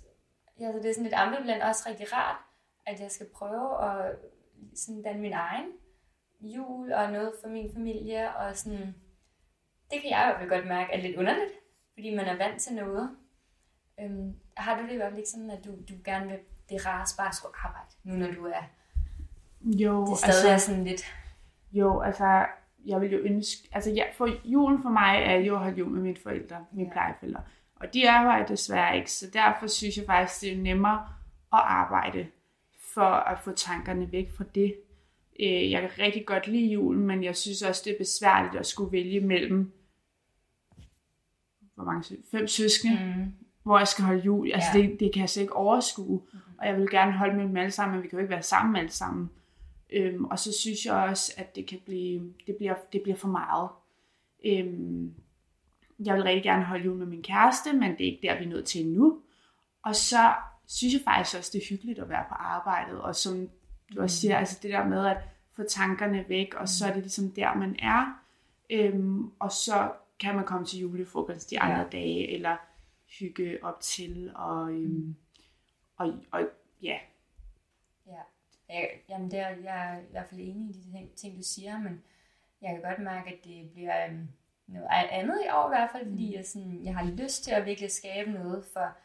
ja, 0.59 0.71
så 0.71 0.77
det 0.77 0.89
er 0.89 0.93
sådan 0.93 1.03
lidt 1.03 1.13
ambivalent, 1.13 1.63
også 1.63 1.89
rigtig 1.89 2.13
rart, 2.13 2.37
at 2.85 2.99
jeg 2.99 3.11
skal 3.11 3.27
prøve 3.35 3.83
at 3.89 4.15
sådan 4.75 5.19
min 5.21 5.33
egen 5.33 5.65
jul 6.41 6.91
og 6.91 7.11
noget 7.11 7.33
for 7.41 7.49
min 7.49 7.73
familie, 7.73 8.35
og 8.35 8.57
sådan, 8.57 8.95
det 9.91 10.01
kan 10.01 10.09
jeg 10.09 10.21
i 10.21 10.25
hvert 10.25 10.39
fald 10.39 10.49
godt 10.49 10.67
mærke 10.67 10.93
er 10.93 11.01
lidt 11.01 11.17
underligt, 11.17 11.51
fordi 11.93 12.15
man 12.15 12.25
er 12.25 12.37
vant 12.37 12.61
til 12.61 12.75
noget. 12.75 13.09
Øhm, 13.99 14.35
har 14.57 14.77
du 14.77 14.83
det 14.83 14.93
i 14.93 14.95
hvert 14.95 15.09
fald 15.09 15.17
ikke 15.17 15.29
sådan, 15.29 15.51
at 15.51 15.65
du, 15.65 15.71
du 15.71 15.93
gerne 16.05 16.27
vil 16.27 16.39
det 16.69 16.85
rarest 16.85 17.17
bare 17.17 17.27
at 17.27 17.35
skulle 17.35 17.55
arbejde, 17.63 17.89
nu 18.03 18.13
når 18.15 18.31
du 18.31 18.45
er 18.45 18.63
jo, 19.61 20.05
det 20.05 20.17
stadig 20.17 20.33
altså, 20.33 20.49
er 20.49 20.57
sådan 20.57 20.83
lidt... 20.83 21.05
Jo, 21.71 22.01
altså, 22.01 22.45
jeg 22.85 23.01
vil 23.01 23.11
jo 23.11 23.17
ønske... 23.17 23.69
Altså, 23.71 23.91
ja, 23.91 24.03
for 24.13 24.29
julen 24.45 24.81
for 24.81 24.89
mig 24.89 25.23
er 25.23 25.35
jo 25.35 25.53
at 25.53 25.59
holde 25.59 25.77
jul 25.77 25.91
med 25.91 26.01
mine 26.01 26.17
forældre, 26.23 26.65
mine 26.71 26.87
ja. 26.87 26.93
plejeforældre. 26.93 27.43
Og 27.75 27.93
de 27.93 28.09
arbejder 28.09 28.45
desværre 28.45 28.97
ikke, 28.97 29.11
så 29.11 29.25
derfor 29.33 29.67
synes 29.67 29.97
jeg 29.97 30.05
faktisk, 30.05 30.41
det 30.41 30.53
er 30.53 30.57
nemmere 30.57 30.99
at 31.53 31.59
arbejde 31.63 32.27
for 32.97 33.11
at 33.31 33.39
få 33.39 33.51
tankerne 33.51 34.11
væk 34.11 34.31
fra 34.31 34.43
det. 34.55 34.75
Øh, 35.39 35.71
jeg 35.71 35.81
kan 35.81 36.05
rigtig 36.05 36.25
godt 36.25 36.47
lide 36.47 36.71
julen, 36.71 37.07
men 37.07 37.23
jeg 37.23 37.35
synes 37.35 37.61
også, 37.61 37.81
det 37.85 37.93
er 37.93 37.97
besværligt 37.97 38.55
at 38.55 38.65
skulle 38.65 38.91
vælge 38.91 39.19
mellem 39.19 39.71
hvor 41.75 41.83
mange, 41.83 42.17
fem 42.31 42.47
søskende, 42.47 43.15
mm. 43.17 43.33
hvor 43.63 43.77
jeg 43.77 43.87
skal 43.87 44.05
holde 44.05 44.21
jul. 44.21 44.51
Altså, 44.51 44.69
ja. 44.73 44.81
det, 44.81 44.99
det 44.99 45.13
kan 45.13 45.21
jeg 45.21 45.29
slet 45.29 45.41
ikke 45.41 45.55
overskue. 45.55 46.21
Mm. 46.33 46.39
Og 46.57 46.67
jeg 46.67 46.77
vil 46.77 46.89
gerne 46.89 47.11
holde 47.11 47.35
med 47.35 47.43
dem 47.43 47.57
alle 47.57 47.71
sammen, 47.71 47.95
men 47.95 48.03
vi 48.03 48.09
kan 48.09 48.17
jo 48.17 48.21
ikke 48.21 48.33
være 48.33 48.43
sammen 48.43 48.75
alle 48.75 48.91
sammen. 48.91 49.29
Øhm, 49.89 50.25
og 50.25 50.39
så 50.39 50.53
synes 50.53 50.85
jeg 50.85 50.93
også, 50.93 51.33
at 51.37 51.55
det 51.55 51.65
kan 51.65 51.79
blive, 51.85 52.33
det 52.47 52.55
bliver, 52.55 52.75
det 52.93 53.01
bliver 53.01 53.17
for 53.17 53.27
meget. 53.27 53.69
Øhm, 54.45 55.13
jeg 55.99 56.15
vil 56.15 56.23
rigtig 56.23 56.43
gerne 56.43 56.63
holde 56.63 56.85
jul 56.85 56.97
med 56.97 57.05
min 57.05 57.23
kæreste, 57.23 57.73
men 57.73 57.91
det 57.91 58.01
er 58.01 58.11
ikke 58.11 58.27
der, 58.27 58.37
vi 58.39 58.45
er 58.45 58.49
nået 58.49 58.65
til 58.65 58.87
nu. 58.87 59.21
Og 59.83 59.95
så 59.95 60.33
synes 60.67 60.93
jeg 60.93 61.01
faktisk 61.05 61.37
også, 61.37 61.49
det 61.53 61.63
er 61.63 61.69
hyggeligt 61.69 61.99
at 61.99 62.09
være 62.09 62.25
på 62.29 62.33
arbejdet, 62.33 63.01
og 63.01 63.15
som 63.15 63.49
du 63.95 64.01
også 64.01 64.17
siger, 64.17 64.35
mm. 64.35 64.39
altså 64.39 64.59
det 64.61 64.71
der 64.71 64.85
med 64.85 65.05
at 65.05 65.17
få 65.55 65.63
tankerne 65.63 66.25
væk, 66.29 66.53
og 66.53 66.69
så 66.69 66.85
er 66.85 66.93
det 66.93 67.01
ligesom 67.01 67.31
der, 67.31 67.53
man 67.53 67.75
er, 67.79 68.23
øhm, 68.69 69.31
og 69.39 69.51
så 69.51 69.91
kan 70.19 70.35
man 70.35 70.45
komme 70.45 70.65
til 70.65 70.79
julefrokost 70.79 71.49
de 71.49 71.59
andre 71.59 71.77
ja. 71.77 71.89
dage, 71.89 72.33
eller 72.33 72.57
hygge 73.19 73.63
op 73.63 73.81
til, 73.81 74.31
og, 74.35 74.71
øhm, 74.71 74.83
mm. 74.83 75.15
og, 75.97 76.13
og 76.31 76.41
ja. 76.81 76.97
Ja, 78.07 78.21
jeg, 78.69 78.89
jamen 79.09 79.35
er, 79.35 79.49
jeg 79.49 79.93
er 79.93 79.99
i 79.99 80.11
hvert 80.11 80.29
fald 80.29 80.41
enig 80.41 80.69
i 80.69 80.79
de 80.79 80.91
ting, 80.91 81.11
ting, 81.15 81.37
du 81.37 81.43
siger, 81.43 81.79
men 81.79 82.03
jeg 82.61 82.69
kan 82.69 82.81
godt 82.81 83.03
mærke, 83.03 83.29
at 83.29 83.43
det 83.43 83.69
bliver, 83.69 84.07
øhm, 84.07 84.27
noget 84.67 84.87
andet 85.11 85.41
i 85.45 85.49
år 85.49 85.67
i 85.67 85.75
hvert 85.75 85.89
fald, 85.91 86.09
fordi 86.09 86.35
jeg, 86.35 86.45
sådan, 86.45 86.79
jeg 86.83 86.95
har 86.95 87.05
lyst 87.05 87.43
til 87.43 87.51
at 87.51 87.65
virkelig 87.65 87.91
skabe 87.91 88.31
noget 88.31 88.65
for 88.73 88.97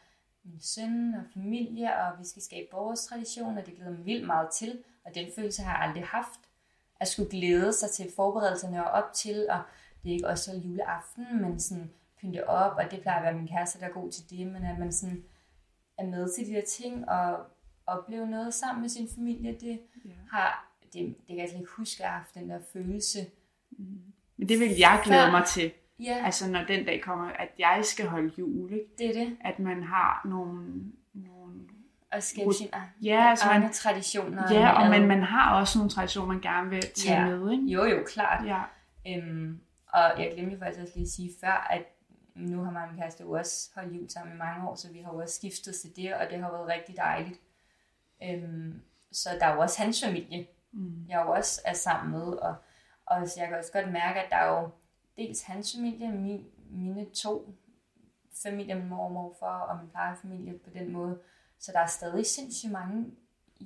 min 0.43 0.59
søn 0.61 1.13
og 1.15 1.23
familie, 1.33 1.97
og 1.97 2.19
vi 2.19 2.25
skal 2.25 2.41
skabe 2.41 2.67
vores 2.71 3.05
tradition, 3.05 3.57
og 3.57 3.65
det 3.65 3.75
glæder 3.75 3.91
mig 3.91 4.05
vildt 4.05 4.25
meget 4.25 4.49
til, 4.51 4.83
og 5.05 5.15
den 5.15 5.27
følelse 5.35 5.61
har 5.61 5.77
jeg 5.77 5.87
aldrig 5.89 6.03
haft, 6.05 6.39
at 6.99 7.07
skulle 7.07 7.29
glæde 7.29 7.73
sig 7.73 7.89
til 7.89 8.11
forberedelserne 8.15 8.85
og 8.85 8.91
op 9.03 9.13
til, 9.13 9.47
og 9.49 9.61
det 10.03 10.09
er 10.09 10.13
ikke 10.13 10.27
også 10.27 10.43
så 10.51 10.57
juleaften, 10.57 11.41
men 11.41 11.59
sådan 11.59 11.91
pynte 12.21 12.49
op, 12.49 12.75
og 12.77 12.91
det 12.91 13.01
plejer 13.01 13.17
at 13.17 13.23
være 13.23 13.33
min 13.33 13.47
kæreste, 13.47 13.79
der 13.79 13.85
er 13.85 13.91
god 13.91 14.11
til 14.11 14.29
det, 14.29 14.47
men 14.47 14.63
at 14.65 14.79
man 14.79 14.91
sådan 14.91 15.23
er 15.97 16.05
med 16.05 16.33
til 16.35 16.47
de 16.47 16.51
der 16.53 16.65
ting, 16.65 17.09
og 17.09 17.45
opleve 17.87 18.27
noget 18.27 18.53
sammen 18.53 18.81
med 18.81 18.89
sin 18.89 19.09
familie, 19.15 19.57
det 19.59 19.79
Ja. 20.05 20.09
har, 20.31 20.71
det, 20.93 20.93
det 20.93 21.27
kan 21.27 21.37
jeg 21.37 21.49
slet 21.49 21.59
ikke 21.59 21.71
huske, 21.71 21.95
at 21.95 21.99
jeg 21.99 22.09
har 22.09 22.17
haft 22.17 22.35
den 22.35 22.49
der 22.49 22.59
følelse. 22.73 23.19
Men 24.37 24.49
det 24.49 24.59
vil 24.59 24.77
jeg 24.77 25.01
glæde 25.03 25.31
mig 25.31 25.45
til. 25.45 25.71
Ja, 26.03 26.21
Altså 26.25 26.51
når 26.51 26.63
den 26.63 26.85
dag 26.85 27.01
kommer, 27.01 27.29
at 27.29 27.47
jeg 27.59 27.79
skal 27.83 28.07
holde 28.07 28.31
jul, 28.37 28.73
ikke? 28.73 28.85
det 28.97 29.05
er 29.09 29.13
det. 29.25 29.37
At 29.41 29.59
man 29.59 29.83
har 29.83 30.21
nogle... 30.25 30.83
nogle 31.13 31.53
At 32.11 32.23
skabe 32.23 32.53
sine 32.53 32.69
ja, 33.03 33.29
altså 33.29 33.45
man, 33.47 33.61
egne 33.61 33.73
traditioner. 33.73 34.53
ja, 34.53 34.83
og 34.83 34.89
men 34.89 35.07
man 35.07 35.21
har 35.23 35.59
også 35.59 35.77
nogle 35.77 35.91
traditioner, 35.91 36.27
man 36.33 36.41
gerne 36.41 36.69
vil 36.69 36.81
tage 36.81 37.19
Ja. 37.21 37.25
med, 37.25 37.51
ikke? 37.51 37.63
Jo, 37.63 37.83
jo, 37.83 38.03
klart. 38.07 38.45
Ja. 38.47 38.61
Øhm, 39.07 39.59
og 39.93 40.01
jeg 40.17 40.31
glemte 40.35 40.57
faktisk 40.59 40.81
også 40.81 40.93
lige 40.95 41.05
at 41.05 41.09
sige 41.11 41.31
før, 41.41 41.67
at 41.69 41.81
nu 42.35 42.63
har 42.63 42.71
mig 42.71 42.81
og 42.83 42.87
min 42.91 42.97
kæreste 43.01 43.23
jo 43.23 43.31
også 43.31 43.69
holdt 43.75 43.95
jul 43.95 44.09
sammen 44.09 44.35
i 44.35 44.37
mange 44.37 44.69
år, 44.69 44.75
så 44.75 44.91
vi 44.91 44.99
har 45.01 45.13
jo 45.13 45.19
også 45.21 45.35
skiftet 45.35 45.75
til 45.75 45.95
det, 45.95 46.13
og 46.13 46.25
det 46.29 46.39
har 46.39 46.51
været 46.51 46.67
rigtig 46.67 46.95
dejligt. 46.97 47.39
Øhm, 48.23 48.81
så 49.11 49.29
der 49.39 49.45
er 49.45 49.53
jo 49.53 49.59
også 49.61 49.81
hans 49.81 50.03
familie, 50.05 50.45
Mm. 50.75 51.05
jeg 51.09 51.21
jo 51.25 51.31
også 51.31 51.61
er 51.65 51.73
sammen 51.73 52.11
med, 52.11 52.27
og, 52.33 52.55
og 53.05 53.27
så 53.27 53.33
jeg 53.39 53.47
kan 53.49 53.57
også 53.57 53.71
godt 53.71 53.91
mærke, 53.91 54.19
at 54.19 54.29
der 54.29 54.35
er 54.35 54.59
jo 54.59 54.69
dels 55.17 55.41
hans 55.41 55.75
familie, 55.75 56.11
min, 56.11 56.45
mine 56.69 57.05
to 57.05 57.55
familier, 58.43 58.75
min 58.75 58.89
mor 58.89 59.05
og 59.05 59.11
morfar 59.11 59.59
og 59.59 59.79
min 59.79 59.89
plejefamilie 59.89 60.59
på 60.59 60.69
den 60.69 60.91
måde, 60.91 61.19
så 61.59 61.71
der 61.71 61.79
er 61.79 61.87
stadig 61.87 62.25
sindssygt 62.25 62.71
mange 62.71 63.05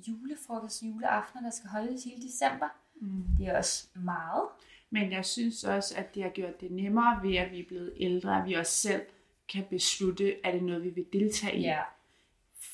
julefrokost, 0.08 0.82
juleaftener, 0.82 1.42
der 1.42 1.50
skal 1.50 1.70
holdes 1.70 2.04
hele 2.04 2.22
december. 2.22 2.68
Mm. 3.00 3.24
Det 3.38 3.46
er 3.46 3.58
også 3.58 3.88
meget. 3.94 4.48
Men 4.90 5.12
jeg 5.12 5.24
synes 5.24 5.64
også, 5.64 5.94
at 5.96 6.14
det 6.14 6.22
har 6.22 6.30
gjort 6.30 6.60
det 6.60 6.70
nemmere 6.70 7.22
ved, 7.22 7.36
at 7.36 7.50
vi 7.50 7.60
er 7.60 7.66
blevet 7.68 7.92
ældre, 7.96 8.40
at 8.40 8.46
vi 8.46 8.54
også 8.54 8.72
selv 8.72 9.02
kan 9.48 9.64
beslutte, 9.70 10.46
er 10.46 10.52
det 10.52 10.62
noget, 10.62 10.84
vi 10.84 10.90
vil 10.90 11.06
deltage 11.12 11.58
i. 11.58 11.60
Ja, 11.60 11.80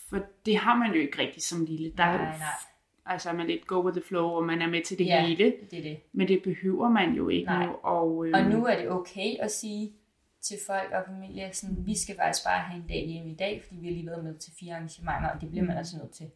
For 0.09 0.27
det 0.47 0.57
har 0.57 0.77
man 0.77 0.93
jo 0.95 1.01
ikke 1.01 1.19
rigtigt 1.19 1.45
som 1.45 1.65
lille. 1.65 1.93
Der 1.97 2.05
er 2.05 2.17
nej, 2.17 2.39
nej. 2.39 2.74
Altså 3.07 3.33
man 3.33 3.41
er 3.41 3.47
lidt 3.47 3.67
go 3.67 3.85
with 3.85 3.97
the 3.97 4.07
flow, 4.07 4.27
og 4.27 4.45
man 4.45 4.63
er 4.63 4.67
med 4.67 4.83
til 4.85 4.99
det 4.99 5.07
Ja. 5.07 5.27
hele. 5.27 5.55
Det 5.71 5.79
er 5.79 5.83
det. 5.83 6.01
Men 6.13 6.29
det 6.29 6.43
behøver 6.43 6.89
man 6.89 7.13
jo 7.15 7.29
ikke 7.29 7.47
Nej. 7.47 7.67
nu. 7.67 7.73
Og, 7.83 8.27
øhm, 8.27 8.35
Og 8.35 8.43
nu 8.51 8.67
er 8.67 8.77
det 8.77 8.91
okay 8.91 9.37
at 9.41 9.51
sige 9.51 9.93
til 10.41 10.57
folk 10.67 10.93
og 10.93 11.03
familie, 11.07 11.51
sådan, 11.53 11.87
vi 11.87 11.99
skal 11.99 12.17
faktisk 12.17 12.45
bare 12.45 12.61
have 12.61 12.83
en 12.83 12.89
dag 12.89 13.07
hjemme 13.09 13.31
i 13.31 13.35
dag, 13.35 13.63
fordi 13.63 13.77
vi 13.81 13.87
har 13.87 13.93
lige 13.95 14.07
været 14.07 14.25
med 14.25 14.35
til 14.39 14.53
fire 14.61 14.75
arrangementer, 14.75 15.29
og 15.29 15.41
det 15.41 15.51
bliver 15.51 15.65
man 15.65 15.77
altså 15.77 15.97
nødt 15.99 16.11
til. 16.13 16.31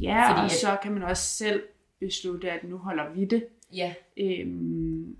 Ja, 0.00 0.28
fordi 0.30 0.38
og 0.38 0.44
at- 0.44 0.50
så 0.50 0.76
kan 0.82 0.92
man 0.92 1.02
også 1.02 1.22
selv 1.22 1.62
beslutte, 2.00 2.50
at 2.50 2.64
nu 2.64 2.76
holder 2.78 3.10
vi 3.10 3.24
det. 3.24 3.46
Ja, 3.72 3.94
Øhm, 4.16 5.16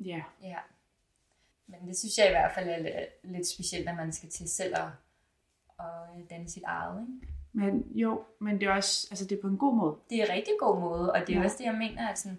ja, 0.00 0.22
ja. 0.42 0.56
Men 1.66 1.88
det 1.88 1.98
synes 1.98 2.18
jeg 2.18 2.26
i 2.26 2.30
hvert 2.30 2.52
fald 2.54 2.68
er 2.68 2.78
lidt, 2.78 2.94
lidt 3.34 3.46
specielt, 3.46 3.88
at 3.88 3.96
man 3.96 4.12
skal 4.12 4.28
til 4.28 4.48
selv 4.48 4.74
at, 4.76 4.88
at 5.78 6.30
danne 6.30 6.48
sit 6.48 6.62
eget. 6.66 7.00
Ikke? 7.22 7.32
Men 7.52 7.84
jo, 7.94 8.20
men 8.38 8.60
det 8.60 8.68
er 8.68 8.72
også, 8.72 9.08
altså 9.10 9.24
det 9.24 9.38
er 9.38 9.42
på 9.42 9.48
en 9.48 9.58
god 9.58 9.76
måde. 9.76 9.96
Det 10.10 10.18
er 10.20 10.24
en 10.24 10.32
rigtig 10.32 10.54
god 10.60 10.80
måde, 10.80 11.12
og 11.12 11.20
det 11.26 11.34
er 11.34 11.38
Ja. 11.38 11.44
også 11.44 11.56
det, 11.58 11.64
jeg 11.64 11.74
mener, 11.74 12.08
at 12.08 12.18
sådan, 12.18 12.38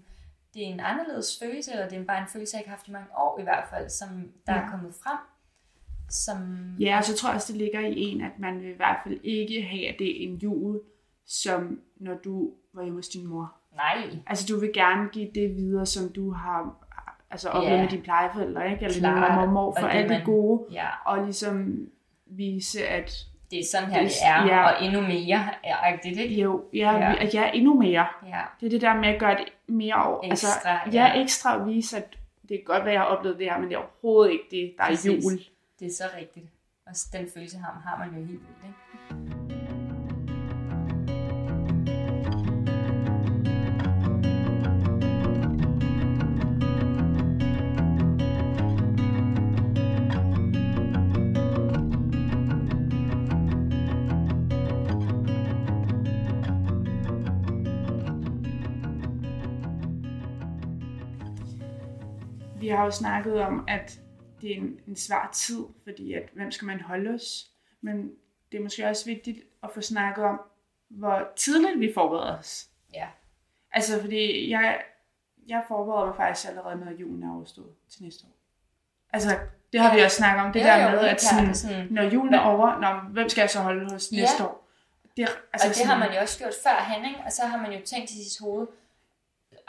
det 0.54 0.62
er 0.64 0.68
en 0.68 0.80
anderledes 0.80 1.40
følelse, 1.44 1.72
eller 1.72 1.90
det 1.90 1.98
er 1.98 2.04
bare 2.04 2.22
en 2.22 2.28
følelse, 2.28 2.56
jeg 2.56 2.62
ikke 2.62 2.70
har 2.70 2.76
haft 2.78 2.88
i 2.88 2.92
mange 2.92 3.08
år 3.18 3.40
i 3.40 3.44
hvert 3.44 3.68
fald, 3.70 3.90
som 3.90 4.08
der 4.48 4.54
Ja. 4.54 4.60
er 4.62 4.70
kommet 4.70 4.94
frem. 5.04 5.18
Som, 6.10 6.38
Ja, 6.80 6.98
og 6.98 7.04
så 7.04 7.16
tror 7.16 7.30
jeg 7.30 7.36
også, 7.36 7.54
det 7.54 7.62
ligger 7.62 7.80
i 7.80 7.94
en, 7.98 8.22
at 8.22 8.40
man 8.40 8.60
vil 8.62 8.70
i 8.70 8.76
hvert 8.76 8.98
fald 9.04 9.20
ikke 9.24 9.62
have, 9.62 9.88
at 9.94 9.96
det 10.00 10.08
er 10.24 10.30
en 10.30 10.36
jul, 10.36 10.82
som 11.26 11.80
når 11.98 12.14
du 12.14 12.52
var 12.74 12.84
hjemme 12.84 12.98
hos 12.98 13.08
din 13.08 13.28
mor. 13.28 13.54
nej, 13.76 14.18
Altså 14.28 14.46
du 14.54 14.60
vil 14.60 14.72
gerne 14.74 15.10
give 15.10 15.30
det 15.36 15.56
videre, 15.56 15.86
som 15.86 16.10
du 16.10 16.32
har 16.32 16.86
altså, 17.30 17.50
oplevet 17.50 17.76
Ja. 17.78 17.82
med 17.82 17.90
dine 17.92 18.02
plejeforældre, 18.04 18.72
ikke? 18.72 18.86
Eller 18.86 19.00
Klart. 19.00 19.32
din 19.32 19.36
mor 19.36 19.42
og 19.48 19.54
mor 19.54 19.76
for 19.80 19.88
alt 19.88 20.10
det 20.10 20.18
man- 20.18 20.26
gode. 20.26 20.66
ja, 20.72 20.88
Og 21.06 21.24
ligesom 21.24 21.88
vise, 22.26 22.88
at 22.88 23.28
det 23.52 23.60
er 23.60 23.64
sådan 23.72 23.90
her, 23.90 24.02
Det- 24.02 24.10
det 24.10 24.16
er, 24.28 24.46
ja. 24.46 24.64
og 24.72 24.86
endnu 24.86 25.02
mere 25.02 25.50
er 25.64 25.96
det 26.04 26.18
ikke? 26.18 26.36
jo, 26.42 26.64
ja, 26.74 26.92
Ja. 26.98 27.26
ja. 27.34 27.52
endnu 27.54 27.74
mere. 27.74 28.08
Ja, 28.28 28.42
Det 28.60 28.66
er 28.66 28.70
det 28.70 28.82
der 28.82 28.94
med 28.94 29.10
at 29.10 29.20
gøre 29.20 29.38
det 29.38 29.46
mere 29.68 29.96
over. 29.96 30.32
Ekstra, 30.32 30.70
altså, 30.82 30.98
ja. 30.98 31.06
ja. 31.16 31.22
ekstra 31.22 31.56
at 31.62 31.68
vise, 31.68 31.98
at 31.98 32.04
det 32.50 32.58
kan 32.58 32.64
godt 32.66 32.86
være, 32.86 32.94
at 32.94 32.94
jeg 32.94 33.02
har 33.02 33.08
oplevet 33.08 33.40
det 33.40 33.46
her, 33.52 33.60
men 33.60 33.70
det 33.70 33.76
er 33.76 33.80
overhovedet 33.80 34.32
ikke 34.32 34.46
det, 34.52 34.74
der 34.78 34.84
er 34.84 34.88
Præcis. 34.88 35.24
jul. 35.24 35.40
det 35.80 35.88
er 35.88 35.92
så 35.92 36.04
rigtigt. 36.18 36.46
Og 36.88 36.94
den 37.14 37.30
følelse 37.34 37.58
har, 37.58 37.82
har 37.86 37.98
man 37.98 38.08
jo 38.20 38.26
helt 38.26 38.30
vildt, 38.30 39.24
ikke? 39.30 39.41
Har 62.78 62.86
jo 62.86 62.92
snakket 62.92 63.42
om, 63.42 63.66
at 63.68 64.00
det 64.42 64.52
er 64.52 64.56
en, 64.56 64.80
en 64.88 64.96
svær 64.96 65.30
tid, 65.34 65.64
fordi 65.84 66.14
at, 66.14 66.24
hvem 66.34 66.52
skal 66.52 66.66
man 66.66 66.82
holde 66.82 67.10
os? 67.10 67.48
Men 67.82 68.12
det 68.52 68.58
er 68.58 68.64
måske 68.64 68.88
også 68.88 69.06
vigtigt 69.06 69.40
at 69.64 69.70
få 69.74 69.82
snakket 69.82 70.24
om, 70.26 70.42
hvor 70.90 71.28
tidligt 71.36 71.80
vi 71.80 71.92
forbereder 71.94 72.38
os. 72.38 72.68
Ja. 72.94 73.08
Altså, 73.72 74.02
fordi 74.02 74.50
jeg, 74.50 74.82
jeg 75.48 75.64
forbereder 75.68 76.06
mig 76.06 76.16
faktisk 76.16 76.50
allerede, 76.50 76.80
når 76.86 76.92
julen 76.92 77.24
er 77.24 77.34
overstået 77.36 77.74
til 77.90 78.04
næste 78.04 78.26
år. 78.26 78.36
Altså, 79.14 79.40
det 79.74 79.80
har 79.82 79.90
Ja. 79.90 79.96
vi 79.96 80.02
også 80.02 80.18
snakket 80.18 80.46
om, 80.46 80.54
det 80.54 80.60
Jo, 80.60 80.66
der 80.66 80.84
jo, 80.84 80.90
med, 80.90 81.00
at 81.00 81.22
sådan, 81.22 81.56
sådan- 81.56 81.88
når 81.92 82.04
julen 82.04 82.34
er 82.34 82.40
over, 82.40 82.80
når, 82.80 83.10
hvem 83.10 83.30
skal 83.30 83.42
jeg 83.42 83.50
så 83.50 83.60
holde 83.60 83.92
hos 83.92 84.12
Ja. 84.12 84.18
næste 84.18 84.44
år? 84.46 84.68
Det, 85.18 85.28
Altså, 85.54 85.68
og 85.70 85.76
det 85.76 85.86
har 85.86 85.98
man 85.98 86.14
jo 86.14 86.20
også 86.20 86.38
gjort 86.40 86.54
før 86.64 86.96
ikke? 87.06 87.22
og 87.26 87.32
så 87.32 87.46
har 87.46 87.58
man 87.58 87.72
jo 87.72 87.80
tænkt 87.86 88.10
i 88.12 88.30
sit 88.30 88.40
hoved, 88.42 88.68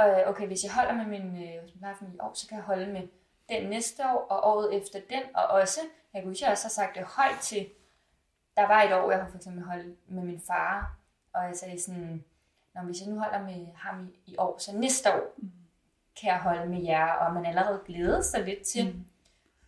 øh, 0.00 0.28
okay, 0.28 0.46
hvis 0.46 0.64
jeg 0.64 0.72
holder 0.72 0.94
med 0.94 1.06
min, 1.06 1.36
øh, 1.36 1.68
i 2.14 2.18
år, 2.20 2.32
så 2.34 2.48
kan 2.48 2.56
jeg 2.56 2.64
holde 2.64 2.86
med 2.86 3.08
den 3.48 3.70
næste 3.70 4.02
år, 4.04 4.26
og 4.30 4.56
året 4.56 4.76
efter 4.76 5.00
den, 5.10 5.22
og 5.34 5.46
også, 5.46 5.80
jeg 6.14 6.22
kunne 6.22 6.30
huske, 6.30 6.44
jeg 6.44 6.52
også 6.52 6.64
har 6.64 6.70
sagt 6.70 6.96
det 6.96 7.04
højt 7.04 7.38
til, 7.40 7.68
der 8.56 8.66
var 8.66 8.82
et 8.82 8.92
år, 8.92 9.10
jeg 9.10 9.20
har 9.20 9.30
for 9.30 9.36
eksempel 9.36 9.64
holdt 9.64 10.10
med 10.10 10.22
min 10.22 10.40
far, 10.46 10.96
og 11.34 11.44
jeg 11.44 11.56
sagde 11.56 11.82
sådan, 11.82 12.24
når 12.74 12.82
hvis 12.82 13.00
jeg 13.00 13.08
nu 13.08 13.18
holder 13.20 13.42
med 13.42 13.66
ham 13.76 14.08
i, 14.08 14.32
i 14.32 14.36
år, 14.38 14.58
så 14.58 14.76
næste 14.76 15.14
år 15.14 15.34
kan 16.20 16.30
jeg 16.30 16.38
holde 16.38 16.66
med 16.66 16.82
jer, 16.82 17.12
og 17.12 17.34
man 17.34 17.46
allerede 17.46 17.82
glæder 17.86 18.20
sig 18.20 18.44
lidt 18.44 18.62
til, 18.62 18.86
mm. 18.86 19.04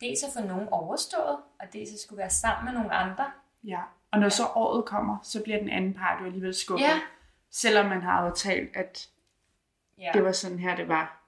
dels 0.00 0.22
at 0.22 0.30
få 0.32 0.46
nogen 0.46 0.68
overstået, 0.68 1.38
og 1.60 1.66
dels 1.72 1.92
at 1.92 1.98
skulle 1.98 2.18
være 2.18 2.30
sammen 2.30 2.64
med 2.64 2.72
nogle 2.80 2.94
andre. 2.94 3.30
Ja, 3.64 3.80
og 4.10 4.20
når 4.20 4.28
så 4.28 4.42
året 4.54 4.84
kommer, 4.84 5.18
så 5.22 5.42
bliver 5.42 5.58
den 5.58 5.68
anden 5.68 5.94
part 5.94 6.20
jo 6.20 6.26
alligevel 6.26 6.54
skuffet. 6.54 6.86
Ja. 6.86 7.00
Selvom 7.50 7.86
man 7.86 8.02
har 8.02 8.12
aftalt, 8.12 8.76
at 8.76 9.08
Ja. 9.98 10.10
det 10.14 10.24
var 10.24 10.32
sådan 10.32 10.58
her, 10.58 10.76
det 10.76 10.88
var. 10.88 11.20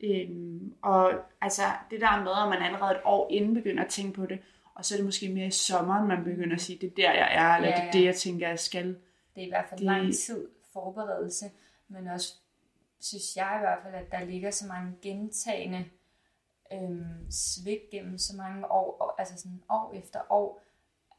Øhm, 0.00 0.74
og 0.82 1.12
altså 1.40 1.62
det 1.90 2.00
der 2.00 2.22
med, 2.24 2.32
at 2.42 2.48
man 2.60 2.62
allerede 2.72 2.94
et 2.96 3.00
år 3.04 3.28
inden 3.30 3.54
begynder 3.54 3.84
at 3.84 3.90
tænke 3.90 4.12
på 4.12 4.26
det, 4.26 4.38
og 4.74 4.84
så 4.84 4.94
er 4.94 4.96
det 4.96 5.04
måske 5.04 5.28
mere 5.28 5.46
i 5.46 5.50
sommeren, 5.50 6.08
man 6.08 6.24
begynder 6.24 6.54
at 6.54 6.60
sige, 6.62 6.78
det 6.78 6.86
er 6.86 6.94
der, 6.96 7.12
jeg 7.12 7.34
er, 7.34 7.56
eller 7.56 7.68
Ja, 7.68 7.74
det 7.74 7.80
er 7.82 7.84
ja. 7.86 7.90
det, 7.92 8.04
jeg 8.04 8.16
tænker, 8.16 8.48
jeg 8.48 8.58
skal. 8.58 8.86
Det 9.34 9.42
er 9.42 9.46
i 9.46 9.48
hvert 9.48 9.68
fald 9.68 9.80
Det- 9.80 9.88
det... 9.88 9.96
lang 9.96 10.14
tid 10.14 10.48
forberedelse, 10.72 11.50
men 11.88 12.08
også 12.08 12.34
synes 13.00 13.36
jeg 13.36 13.54
i 13.56 13.60
hvert 13.60 13.78
fald, 13.82 13.94
at 13.94 14.10
der 14.12 14.24
ligger 14.24 14.50
så 14.50 14.66
mange 14.66 14.92
gentagende 15.02 15.84
øhm, 16.72 17.30
svigt 17.30 17.90
gennem 17.90 18.18
så 18.18 18.36
mange 18.36 18.70
år, 18.72 19.14
altså 19.18 19.36
sådan 19.38 19.62
år 19.70 19.92
efter 19.94 20.20
år, 20.30 20.62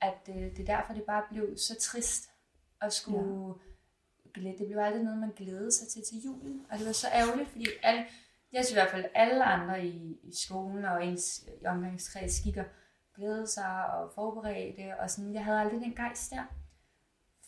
at 0.02 0.30
øh, 0.30 0.36
det 0.36 0.60
er 0.70 0.78
derfor, 0.78 0.94
det 0.94 1.04
bare 1.04 1.24
blev 1.32 1.58
så 1.58 1.76
trist 1.82 2.30
at 2.82 2.94
skulle 2.94 3.54
glæde. 4.34 4.58
Det 4.58 4.68
blev 4.68 4.78
aldrig 4.80 5.04
noget, 5.04 5.20
man 5.20 5.32
glædede 5.36 5.72
sig 5.72 5.88
til 5.88 6.02
til 6.04 6.18
julen, 6.26 6.66
og 6.72 6.78
det 6.78 6.86
var 6.86 6.92
så 6.92 7.08
ærgerligt, 7.14 7.50
fordi 7.50 7.66
alle, 7.84 8.06
jeg 8.54 8.66
synes 8.66 8.72
i 8.72 8.76
hvert 8.76 8.92
fald, 8.92 9.06
alle 9.16 9.44
andre 9.44 9.86
i, 9.86 10.20
i 10.24 10.32
skolen 10.36 10.86
og 10.86 11.06
ens 11.06 11.46
i 11.62 11.66
omgangskreds 11.66 12.32
skikker 12.32 12.64
glæde 13.16 13.48
sig 13.48 13.94
og 13.94 14.12
forberedte, 14.16 15.00
og 15.00 15.10
sådan, 15.10 15.34
jeg 15.34 15.46
havde 15.46 15.60
aldrig 15.60 15.82
den 15.82 15.96
gejst 15.96 16.32
der 16.32 16.44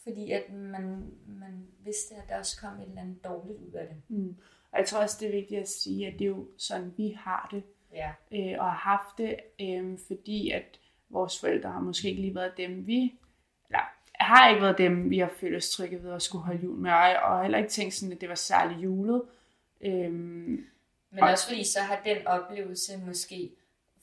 fordi 0.06 0.32
at 0.32 0.54
man, 0.54 1.12
man 1.27 1.68
vidste, 1.84 2.15
at 2.15 2.30
der 2.30 2.38
også 2.38 2.62
kom 2.62 2.80
et 2.80 2.88
eller 2.88 3.01
andet 3.01 3.24
dårligt 3.24 3.60
ud 3.60 3.72
af 3.72 3.88
det. 3.88 4.18
Mm. 4.18 4.36
Og 4.72 4.80
jeg 4.80 4.88
tror 4.88 5.01
også, 5.01 5.18
det 5.20 5.27
er 5.27 5.32
vigtigt 5.32 5.62
at 5.62 5.70
sige, 5.70 6.08
at 6.08 6.13
det 6.13 6.25
er 6.25 6.30
jo 6.30 6.48
sådan, 6.58 6.94
vi 6.98 7.10
har 7.20 7.48
det, 7.51 7.63
Ja. 7.94 8.12
øh, 8.32 8.60
og 8.60 8.65
har 8.65 8.98
haft 8.98 9.18
det, 9.18 9.36
øh, 9.62 9.98
fordi 10.08 10.51
at 10.51 10.80
vores 11.10 11.39
forældre 11.39 11.72
har 11.72 11.80
måske 11.80 12.10
ikke 12.10 12.22
lige 12.22 12.36
været 12.36 12.58
dem, 12.58 12.88
vi, 12.88 13.20
har 14.25 14.50
ikke 14.50 14.62
været 14.62 14.77
dem, 14.77 15.10
vi 15.10 15.20
har 15.20 15.32
følt 15.39 15.55
os 15.55 15.70
trygge 15.70 16.03
ved 16.03 16.12
at 16.12 16.22
skulle 16.22 16.44
holde 16.46 16.63
jul 16.63 16.77
med, 16.77 16.91
og, 16.91 17.15
og 17.34 17.41
heller 17.41 17.58
ikke 17.58 17.70
tænkt 17.70 17.94
sådan, 17.94 18.13
at 18.13 18.22
det 18.22 18.29
var 18.29 18.36
særligt 18.36 18.79
julet. 18.79 19.22
Øhm, 19.82 20.65
Men 21.12 21.24
Og- 21.24 21.29
også 21.29 21.48
fordi 21.48 21.63
så 21.63 21.79
har 21.79 22.01
den 22.05 22.27
oplevelse 22.27 22.98
måske 23.05 23.51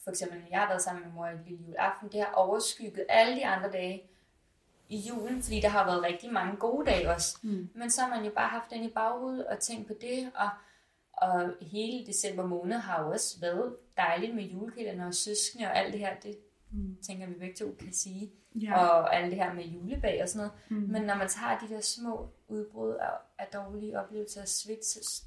for 0.04 0.10
eksempel, 0.10 0.38
når 0.40 0.46
jeg 0.50 0.60
har 0.60 0.68
været 0.68 0.82
sammen 0.82 1.04
med 1.04 1.12
mor 1.12 1.26
i 1.26 1.30
lille 1.48 1.64
juleaften, 1.66 2.08
det 2.12 2.20
har 2.20 2.32
overskygget 2.34 3.06
alle 3.08 3.36
de 3.36 3.46
andre 3.46 3.70
dage 3.72 4.02
i 4.88 4.96
julen, 5.08 5.42
fordi 5.42 5.60
der 5.60 5.68
har 5.68 5.84
været 5.84 6.02
rigtig 6.02 6.32
mange 6.32 6.56
gode 6.56 6.86
dage 6.86 7.10
også. 7.10 7.38
Mm. 7.42 7.68
Men 7.74 7.90
så 7.90 8.00
har 8.00 8.08
man 8.16 8.24
jo 8.24 8.30
bare 8.30 8.48
haft 8.48 8.70
den 8.70 8.82
i 8.84 8.88
baghovedet 8.88 9.46
og 9.46 9.58
tænkt 9.58 9.86
på 9.86 9.92
det, 10.00 10.30
og, 10.34 10.48
og 11.12 11.52
hele 11.60 12.06
december 12.06 12.46
måned 12.46 12.76
har 12.76 13.02
jo 13.02 13.10
også 13.10 13.40
været 13.40 13.76
dejligt 13.96 14.34
med 14.34 14.44
julekælderne 14.44 15.06
og 15.06 15.14
søskende 15.14 15.66
og 15.66 15.76
alt 15.78 15.92
det 15.92 16.00
her, 16.00 16.14
det 16.22 16.36
mm. 16.70 16.96
tænker 17.06 17.26
vi 17.26 17.34
begge 17.34 17.54
to 17.56 17.76
kan 17.80 17.92
sige, 17.92 18.30
ja. 18.54 18.86
og 18.86 19.16
alt 19.16 19.30
det 19.30 19.38
her 19.38 19.54
med 19.54 19.64
julebag 19.64 20.22
og 20.22 20.28
sådan 20.28 20.38
noget. 20.46 20.82
Mm. 20.82 20.92
Men 20.92 21.02
når 21.02 21.14
man 21.14 21.28
tager 21.28 21.58
de 21.58 21.68
der 21.74 21.80
små 21.80 22.28
udbrud 22.48 22.94
af, 22.94 23.10
af 23.38 23.46
dårlige 23.52 24.00
oplevelser 24.00 24.42
og 24.42 24.48
svigt, 24.48 24.84
så 24.84 25.22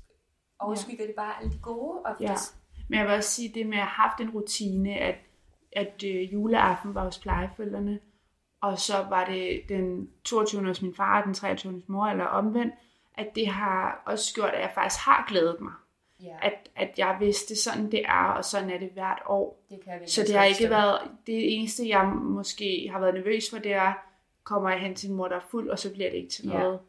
overskygger 0.60 1.04
ja. 1.04 1.08
det 1.08 1.16
bare 1.16 1.40
alle 1.40 1.52
de 1.52 1.60
gode 1.62 2.02
oftest. 2.06 2.56
Ja. 2.56 2.84
Men 2.90 3.00
jeg 3.00 3.08
vil 3.08 3.16
også 3.16 3.30
sige 3.30 3.52
det 3.54 3.68
med 3.68 3.78
at 3.78 3.84
have 3.84 4.10
haft 4.10 4.22
en 4.22 4.30
rutine, 4.30 4.98
at, 4.98 5.16
at 5.72 6.04
øh, 6.06 6.34
juleaften 6.34 6.96
var 6.96 7.04
hos 7.04 7.20
plejeforældrene, 7.20 8.00
og 8.62 8.80
så 8.80 8.94
var 9.10 9.26
det 9.26 9.62
den 9.70 10.10
22. 10.24 10.66
hos 10.66 10.82
min 10.82 10.96
far 10.96 11.20
og 11.20 11.26
den 11.26 11.34
23. 11.34 11.74
hos 11.74 11.84
mor, 11.88 12.06
eller 12.06 12.26
omvendt, 12.26 12.74
at 13.18 13.28
det 13.36 13.48
har 13.48 14.04
også 14.06 14.34
gjort, 14.36 14.50
at 14.50 14.62
jeg 14.62 14.72
faktisk 14.76 15.06
har 15.06 15.26
glædet 15.28 15.62
mig. 15.62 15.74
Yeah. 16.26 16.46
At, 16.46 16.70
at 16.76 17.00
jeg 17.00 17.18
vidste, 17.20 17.56
sådan 17.56 17.92
det 17.92 18.02
er, 18.06 18.34
og 18.38 18.46
sådan 18.46 18.70
er 18.70 18.78
det 18.78 18.90
hvert 18.90 19.22
år. 19.26 19.60
Det 19.70 19.80
kan 19.84 20.08
så 20.08 20.22
det 20.22 20.36
har 20.36 20.44
ikke 20.44 20.70
været, 20.70 21.00
det 21.28 21.58
eneste, 21.58 21.90
jeg 21.90 22.06
måske 22.06 22.90
har 22.92 23.00
været 23.00 23.14
nervøs 23.14 23.50
for, 23.50 23.58
det 23.58 23.74
er, 23.74 23.94
kommer 24.44 24.70
jeg 24.70 24.80
hen 24.80 24.96
til 24.96 25.10
en 25.10 25.16
mor, 25.16 25.28
der 25.28 25.36
er 25.36 25.48
fuld, 25.52 25.70
og 25.70 25.80
så 25.80 25.94
bliver 25.94 26.10
det 26.10 26.18
ikke 26.18 26.30
til 26.30 26.48
noget, 26.48 26.80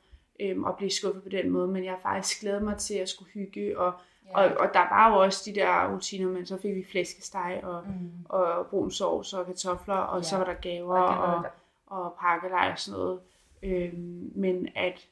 yeah. 0.41 0.51
øhm, 0.51 0.65
og 0.65 0.77
blive 0.77 0.91
skuffet 0.91 1.23
på 1.23 1.29
den 1.29 1.51
måde. 1.51 1.69
Men 1.69 1.85
jeg 1.85 1.93
har 1.93 2.01
faktisk 2.01 2.41
glædet 2.41 2.63
mig 2.63 2.77
til 2.77 2.95
at 2.95 3.09
skulle 3.09 3.31
hygge, 3.31 3.79
og, 3.79 3.93
yeah. 4.37 4.53
og, 4.53 4.59
og 4.59 4.75
der 4.75 4.81
var 4.81 5.11
jo 5.11 5.23
også 5.23 5.51
de 5.51 5.55
der 5.55 5.95
rutiner, 5.95 6.29
men 6.29 6.47
så 6.47 6.59
fik 6.63 6.75
vi 6.75 6.85
flæskesteg, 6.91 7.61
og, 7.63 7.83
mm. 7.87 8.11
og 8.29 8.67
brun 8.67 8.91
sovs 8.91 9.33
og 9.33 9.47
kartofler, 9.47 9.95
og 9.95 10.17
yeah. 10.17 10.25
så 10.25 10.37
var 10.37 10.45
der 10.45 10.55
gaver, 10.55 10.99
og, 10.99 11.35
og, 11.35 11.45
og 11.87 12.15
pakkelej 12.21 12.71
og 12.73 12.79
sådan 12.79 13.01
noget. 13.01 13.21
Øhm, 13.63 14.33
men 14.35 14.69
at 14.77 15.07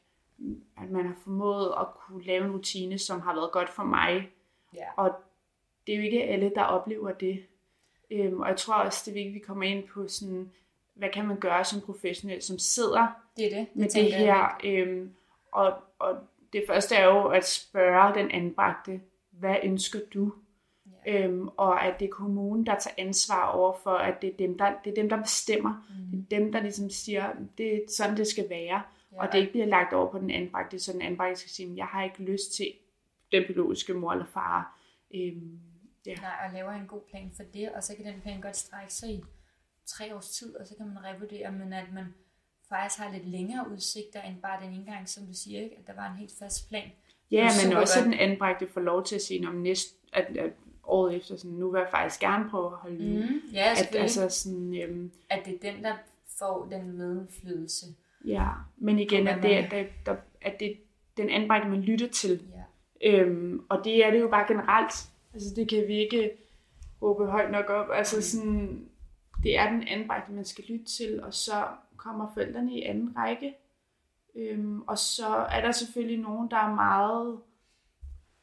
at 0.76 0.90
man 0.90 1.06
har 1.06 1.16
formået 1.24 1.74
at 1.80 1.86
kunne 1.94 2.24
lave 2.24 2.44
en 2.44 2.52
rutine, 2.52 2.98
som 2.98 3.20
har 3.20 3.34
været 3.34 3.52
godt 3.52 3.68
for 3.68 3.82
mig. 3.82 4.30
Ja. 4.74 4.86
Og 4.96 5.10
det 5.86 5.92
er 5.92 5.96
jo 5.96 6.02
ikke 6.02 6.24
alle, 6.24 6.52
der 6.54 6.62
oplever 6.62 7.12
det. 7.12 7.44
Øhm, 8.10 8.40
og 8.40 8.48
jeg 8.48 8.56
tror 8.56 8.74
også, 8.74 9.02
det 9.04 9.10
er 9.10 9.14
vigtigt, 9.14 9.30
at 9.30 9.34
vi 9.34 9.46
kommer 9.46 9.64
ind 9.64 9.88
på 9.88 10.08
sådan, 10.08 10.50
hvad 10.94 11.08
kan 11.08 11.26
man 11.26 11.40
gøre 11.40 11.64
som 11.64 11.80
professionel, 11.80 12.42
som 12.42 12.58
sidder 12.58 13.06
det 13.36 13.52
er 13.52 13.58
det. 13.58 13.66
med 13.74 13.84
det, 13.84 13.94
det 13.94 14.14
her. 14.14 14.60
Øhm, 14.64 15.14
og, 15.52 15.72
og 15.98 16.16
det 16.52 16.64
første 16.66 16.94
er 16.94 17.04
jo 17.04 17.28
at 17.28 17.46
spørge 17.46 18.14
den 18.14 18.30
anbragte, 18.30 19.00
hvad 19.30 19.56
ønsker 19.62 19.98
du? 20.14 20.32
Ja. 21.06 21.24
Øhm, 21.24 21.48
og 21.56 21.84
at 21.84 22.00
det 22.00 22.06
er 22.06 22.10
kommunen, 22.10 22.66
der 22.66 22.78
tager 22.78 22.94
ansvar 22.98 23.46
over 23.46 23.76
for, 23.82 23.90
at 23.90 24.22
det 24.22 24.30
er 24.30 24.36
dem, 24.36 24.58
der, 24.58 24.72
det 24.84 24.90
er 24.90 24.94
dem, 24.94 25.08
der 25.08 25.22
bestemmer. 25.22 25.86
Mm. 26.12 26.24
Det 26.30 26.36
er 26.36 26.40
dem, 26.40 26.52
der 26.52 26.60
ligesom 26.60 26.90
siger, 26.90 27.32
det 27.58 27.74
er 27.74 27.80
sådan, 27.88 28.16
det 28.16 28.26
skal 28.26 28.50
være. 28.50 28.82
Ja. 29.14 29.26
Og 29.26 29.32
det 29.32 29.38
ikke 29.38 29.52
bliver 29.52 29.66
lagt 29.66 29.92
over 29.92 30.10
på 30.10 30.18
den 30.18 30.30
anbragte, 30.30 30.78
så 30.78 30.92
den 30.92 31.02
anbragte 31.02 31.40
skal 31.40 31.50
sige, 31.50 31.76
jeg 31.76 31.86
har 31.86 32.04
ikke 32.04 32.22
lyst 32.22 32.52
til 32.52 32.72
den 33.32 33.44
biologiske 33.46 33.94
mor 33.94 34.12
eller 34.12 34.26
far. 34.26 34.78
Øhm, 35.14 35.60
ja. 36.06 36.14
Nej, 36.14 36.34
og 36.46 36.52
laver 36.52 36.70
en 36.70 36.86
god 36.86 37.00
plan 37.10 37.32
for 37.36 37.42
det, 37.42 37.72
og 37.72 37.82
så 37.82 37.96
kan 37.96 38.04
den 38.04 38.20
plan 38.20 38.40
godt 38.40 38.56
strække 38.56 38.92
sig 38.92 39.10
i 39.10 39.24
tre 39.86 40.14
års 40.16 40.30
tid, 40.30 40.56
og 40.56 40.66
så 40.66 40.74
kan 40.76 40.86
man 40.86 41.04
revurdere, 41.04 41.52
men 41.52 41.72
at 41.72 41.92
man 41.92 42.04
faktisk 42.68 43.00
har 43.00 43.12
lidt 43.12 43.28
længere 43.28 43.70
udsigter 43.70 44.22
end 44.22 44.36
bare 44.42 44.64
den 44.64 44.74
indgang, 44.74 45.08
som 45.08 45.26
du 45.26 45.34
siger, 45.34 45.62
ikke? 45.62 45.76
at 45.78 45.86
der 45.86 45.94
var 45.94 46.10
en 46.10 46.16
helt 46.16 46.32
fast 46.38 46.68
plan. 46.68 46.90
Ja, 47.30 47.48
men 47.64 47.76
også 47.76 47.98
at 47.98 48.04
den 48.04 48.14
anbragte 48.14 48.68
får 48.68 48.80
lov 48.80 49.04
til 49.04 49.14
at 49.14 49.22
sige, 49.22 49.48
om 49.48 49.54
næste, 49.54 49.94
at, 50.12 50.36
at 50.36 50.52
året 50.84 51.16
efter, 51.16 51.36
sådan, 51.36 51.56
nu 51.56 51.70
vil 51.70 51.78
jeg 51.78 51.88
faktisk 51.90 52.20
gerne 52.20 52.50
prøve 52.50 52.66
at 52.66 52.78
holde 52.78 53.20
mm, 53.20 53.52
ja, 53.52 53.70
at, 53.70 53.94
altså 53.94 54.28
sådan, 54.28 54.74
øhm, 54.82 55.12
at 55.30 55.42
det 55.44 55.54
er 55.54 55.72
den, 55.72 55.84
der 55.84 55.94
får 56.38 56.68
den 56.70 56.98
medindflydelse. 56.98 57.86
Ja, 58.24 58.48
men 58.76 58.98
igen, 58.98 59.28
at 59.28 59.42
det, 59.42 59.48
at, 59.48 59.70
det, 59.70 59.86
der, 60.06 60.16
at 60.40 60.60
det 60.60 60.76
den 61.16 61.30
anbragte, 61.30 61.68
man 61.68 61.80
lytter 61.80 62.08
til. 62.08 62.42
Ja. 62.54 62.62
Øhm, 63.10 63.64
og 63.68 63.84
det 63.84 64.06
er 64.06 64.10
det 64.10 64.20
jo 64.20 64.28
bare 64.28 64.46
generelt. 64.48 65.10
Altså 65.34 65.54
det 65.56 65.68
kan 65.68 65.88
vi 65.88 65.98
ikke 65.98 66.30
råbe 67.02 67.26
højt 67.26 67.50
nok 67.50 67.70
op. 67.70 67.86
Altså 67.94 68.22
sådan, 68.22 68.88
det 69.42 69.58
er 69.58 69.70
den 69.70 69.88
anbragte, 69.88 70.32
man 70.32 70.44
skal 70.44 70.64
lytte 70.68 70.84
til, 70.84 71.22
og 71.22 71.34
så 71.34 71.66
kommer 71.96 72.30
forældrene 72.34 72.72
i 72.72 72.82
anden 72.82 73.16
række. 73.16 73.54
Øhm, 74.34 74.82
og 74.82 74.98
så 74.98 75.26
er 75.26 75.60
der 75.60 75.72
selvfølgelig 75.72 76.18
nogen, 76.18 76.50
der 76.50 76.56
er 76.56 76.74
meget 76.74 77.38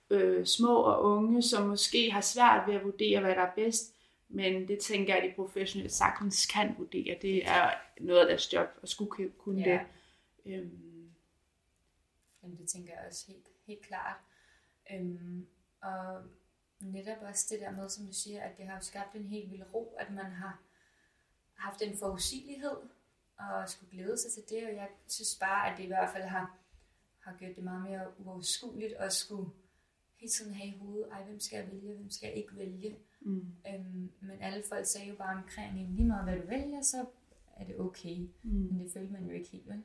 øh, 0.10 0.46
små 0.46 0.76
og 0.76 1.04
unge, 1.04 1.41
som 1.41 1.67
måske 1.67 2.12
har 2.12 2.22
svært 2.22 2.67
ved 2.67 2.76
at 2.76 2.84
vurdere, 2.84 3.20
hvad 3.20 3.36
der 3.36 3.41
er 3.41 3.52
bedst. 3.56 3.96
Men 4.34 4.67
det 4.67 4.80
tænker 4.80 5.15
jeg, 5.15 5.24
at 5.24 5.30
de 5.30 5.36
professionelle 5.36 5.91
sagtens 5.91 6.46
kan 6.46 6.76
vurdere. 6.78 7.17
Det 7.22 7.48
er 7.48 7.74
noget 8.02 8.20
af 8.20 8.28
deres 8.28 8.54
job 8.54 8.67
at 8.84 8.89
skulle 8.89 9.32
kunne 9.38 9.62
ja. 9.62 9.72
det. 9.72 10.54
Øhm. 10.54 11.13
Jamen, 12.44 12.58
det 12.58 12.70
tænker 12.70 12.94
jeg 12.94 13.04
også 13.08 13.28
helt, 13.28 13.48
helt 13.67 13.86
klart. 13.86 14.17
Øhm, 14.91 15.48
og 15.82 16.24
netop 16.80 17.17
også 17.22 17.48
det 17.50 17.60
der 17.60 17.72
med, 17.72 17.89
som 17.89 18.06
du 18.06 18.13
siger, 18.13 18.41
at 18.44 18.58
det 18.58 18.65
har 18.65 18.80
skabt 18.80 19.15
en 19.15 19.28
helt 19.28 19.52
vild 19.52 19.74
ro, 19.74 19.96
at 20.00 20.13
man 20.13 20.32
har 20.32 20.62
haft 21.54 21.82
en 21.82 21.98
forudsigelighed 21.98 22.78
og 23.38 23.70
skulle 23.70 23.91
glæde 23.91 24.17
sig 24.17 24.32
til 24.32 24.44
det, 24.50 24.67
og 24.67 24.76
jeg 24.76 24.89
synes 25.08 25.38
bare, 25.39 25.72
at 25.72 25.78
det 25.78 25.84
i 25.84 25.88
hvert 25.88 26.10
fald 26.13 26.24
har, 26.24 26.58
har 27.20 27.38
gjort 27.38 27.56
det 27.56 27.63
meget 27.63 27.89
mere 27.89 28.20
uoverskueligt 28.20 28.94
at 28.94 29.13
skulle 29.13 29.52
hele 30.15 30.32
tiden 30.32 30.54
have 30.54 30.67
i 30.67 30.78
hovedet, 30.78 31.12
ej, 31.12 31.24
hvem 31.24 31.39
skal 31.39 31.58
jeg 31.58 31.72
vælge, 31.72 31.94
hvem 31.94 32.10
skal 32.10 32.28
jeg 32.28 32.38
ikke 32.38 32.56
vælge. 32.58 32.98
Mm. 33.21 33.45
Øhm, 33.67 34.12
men 34.21 34.41
alle 34.41 34.63
folk 34.69 34.86
sagde 34.86 35.10
jo 35.10 35.15
bare 35.15 35.38
omkring, 35.38 35.95
lige 35.95 36.07
meget 36.07 36.23
hvad 36.23 36.41
du 36.41 36.47
vælger, 36.47 36.81
så 36.81 37.05
er 37.57 37.65
det 37.65 37.79
okay. 37.79 38.17
Mm. 38.43 38.51
Men 38.51 38.79
det 38.79 38.91
følte 38.93 39.13
man 39.13 39.25
jo 39.25 39.31
ikke 39.31 39.49
helt, 39.49 39.67
vel? 39.69 39.84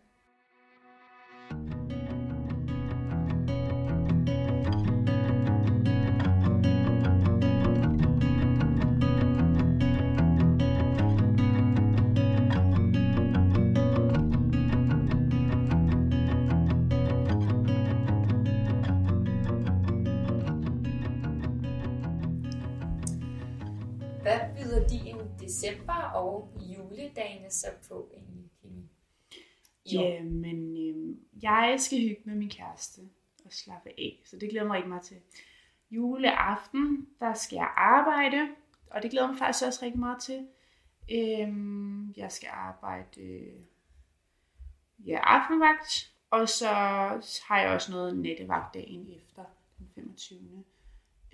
December 25.41 26.03
og 26.15 26.53
juledagene 26.61 27.51
så 27.51 27.67
på 27.89 28.11
egentlig, 28.15 28.51
Kimi? 28.62 28.89
Jamen, 29.93 30.77
øh, 30.77 31.17
jeg 31.43 31.77
skal 31.79 31.99
hygge 31.99 32.23
med 32.25 32.35
min 32.35 32.51
kæreste 32.51 33.01
og 33.45 33.53
slappe 33.53 33.89
af, 33.89 34.23
så 34.25 34.37
det 34.37 34.51
glæder 34.51 34.67
mig 34.67 34.77
ikke 34.77 34.89
meget 34.89 35.03
til. 35.03 35.17
Juleaften, 35.91 37.09
der 37.21 37.35
skal 37.35 37.57
jeg 37.57 37.73
arbejde, 37.77 38.49
og 38.91 39.03
det 39.03 39.11
glæder 39.11 39.27
mig 39.27 39.39
faktisk 39.39 39.67
også 39.67 39.85
rigtig 39.85 40.01
meget 40.01 40.23
til. 40.23 40.47
Øhm, 41.12 42.12
jeg 42.17 42.33
skal 42.33 42.49
arbejde 42.53 43.21
øh, 43.21 43.61
ja, 45.07 45.19
aftenvagt, 45.23 46.12
og 46.31 46.49
så 46.49 46.69
har 47.49 47.61
jeg 47.61 47.71
også 47.71 47.93
noget 47.93 48.17
nettevagt 48.19 48.75
dagen 48.75 49.11
efter 49.12 49.45
den 49.79 49.91
25. 49.95 50.65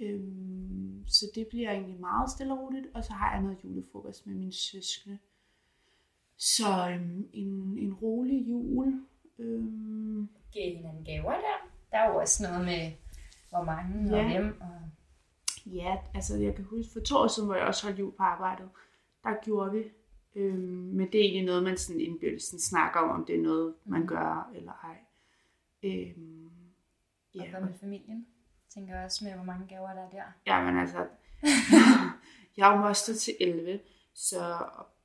Øhm, 0.00 1.04
så 1.06 1.26
det 1.34 1.46
bliver 1.46 1.70
egentlig 1.70 2.00
meget 2.00 2.30
stille 2.30 2.52
og 2.52 2.58
roligt, 2.58 2.86
og 2.94 3.04
så 3.04 3.12
har 3.12 3.32
jeg 3.32 3.42
noget 3.42 3.58
julefrokost 3.64 4.26
med 4.26 4.34
mine 4.34 4.52
søskende. 4.52 5.18
Så 6.36 6.90
øhm, 6.90 7.28
en, 7.32 7.78
en 7.78 7.94
rolig 7.94 8.50
jul. 8.50 9.06
Øhm. 9.38 10.28
Giver 10.52 10.76
hinanden 10.76 11.04
gaver 11.04 11.32
der? 11.32 11.68
Der 11.90 11.98
er 11.98 12.10
jo 12.10 12.16
også 12.16 12.42
noget 12.42 12.64
med, 12.64 12.92
hvor 13.50 13.64
mange 13.64 14.16
ja. 14.16 14.24
og 14.24 14.30
hvem. 14.30 14.60
Og... 14.60 14.80
Ja, 15.66 15.96
altså 16.14 16.36
jeg 16.36 16.54
kan 16.54 16.64
huske, 16.64 16.92
for 16.92 17.00
to 17.00 17.16
år 17.16 17.26
siden, 17.26 17.46
hvor 17.46 17.56
jeg 17.56 17.66
også 17.66 17.86
holdt 17.86 17.98
jul 17.98 18.12
på 18.12 18.22
arbejdet, 18.22 18.68
der 19.24 19.44
gjorde 19.44 19.72
vi. 19.72 19.82
Øhm, 20.34 20.58
men 20.96 21.06
det 21.12 21.14
er 21.14 21.24
egentlig 21.24 21.44
noget, 21.44 21.62
man 21.62 21.76
sådan 21.76 22.00
indbyrdes 22.00 22.42
snakker 22.42 23.00
om, 23.00 23.10
om 23.10 23.24
det 23.24 23.36
er 23.36 23.42
noget, 23.42 23.74
man 23.84 24.00
mm. 24.00 24.06
gør 24.06 24.52
eller 24.54 24.72
ej. 24.72 24.96
Øhm, 25.82 26.50
ja. 27.34 27.42
Og 27.42 27.48
hvad 27.50 27.60
med 27.60 27.78
familien? 27.80 28.26
Tænker 28.74 29.04
også 29.04 29.24
med, 29.24 29.34
hvor 29.34 29.44
mange 29.44 29.66
gaver 29.68 29.92
der 29.94 30.02
er 30.02 30.10
der. 30.10 30.24
Ja, 30.46 30.64
men 30.64 30.80
altså, 30.80 31.06
jeg 32.56 32.74
er 32.74 32.80
moster 32.80 33.14
til 33.14 33.34
11, 33.40 33.80
så 34.14 34.58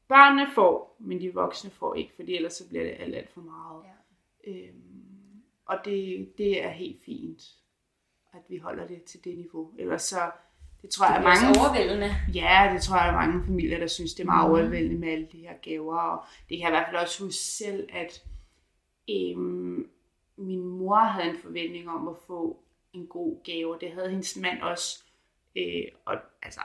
børnene 0.07 0.47
får, 0.55 0.97
men 0.99 1.21
de 1.21 1.33
voksne 1.33 1.69
får 1.69 1.95
ikke, 1.95 2.13
fordi 2.15 2.35
ellers 2.35 2.53
så 2.53 2.69
bliver 2.69 2.83
det 2.83 2.95
alt, 2.99 3.15
alt 3.15 3.33
for 3.33 3.41
meget. 3.41 3.83
Ja. 3.83 4.51
Øhm, 4.51 5.41
og 5.65 5.77
det, 5.85 6.29
det 6.37 6.63
er 6.63 6.69
helt 6.69 7.03
fint, 7.05 7.41
at 8.33 8.41
vi 8.49 8.57
holder 8.57 8.87
det 8.87 9.03
til 9.03 9.23
det 9.23 9.37
niveau. 9.37 9.71
Ellers 9.79 10.01
så, 10.01 10.31
det 10.81 10.89
tror 10.89 11.07
det 11.07 11.13
jeg 11.13 11.23
mange... 11.23 11.59
overvældende. 11.59 12.15
Ja, 12.33 12.71
det 12.73 12.81
tror 12.81 12.97
jeg 12.97 13.07
er 13.07 13.27
mange 13.27 13.45
familier, 13.45 13.79
der 13.79 13.87
synes, 13.87 14.13
det 14.13 14.23
er 14.23 14.25
meget 14.25 14.49
mm. 14.49 14.51
overvældende 14.51 14.99
med 14.99 15.07
alle 15.07 15.27
de 15.31 15.37
her 15.37 15.57
gaver. 15.61 15.97
Og 15.97 16.25
det 16.49 16.57
kan 16.57 16.61
jeg 16.61 16.69
i 16.69 16.71
hvert 16.71 16.87
fald 16.87 17.01
også 17.01 17.23
huske 17.23 17.41
selv, 17.41 17.89
at 17.93 18.23
øhm, 19.09 19.89
min 20.37 20.63
mor 20.63 20.95
havde 20.95 21.29
en 21.29 21.37
forventning 21.37 21.89
om 21.89 22.07
at 22.07 22.15
få 22.27 22.63
en 22.97 23.07
god 23.07 23.43
gave. 23.43 23.77
Det 23.81 23.91
havde 23.91 24.09
hendes 24.09 24.35
mand 24.35 24.61
også. 24.61 25.03
Øh, 25.55 25.83
og 26.05 26.15
altså, 26.41 26.61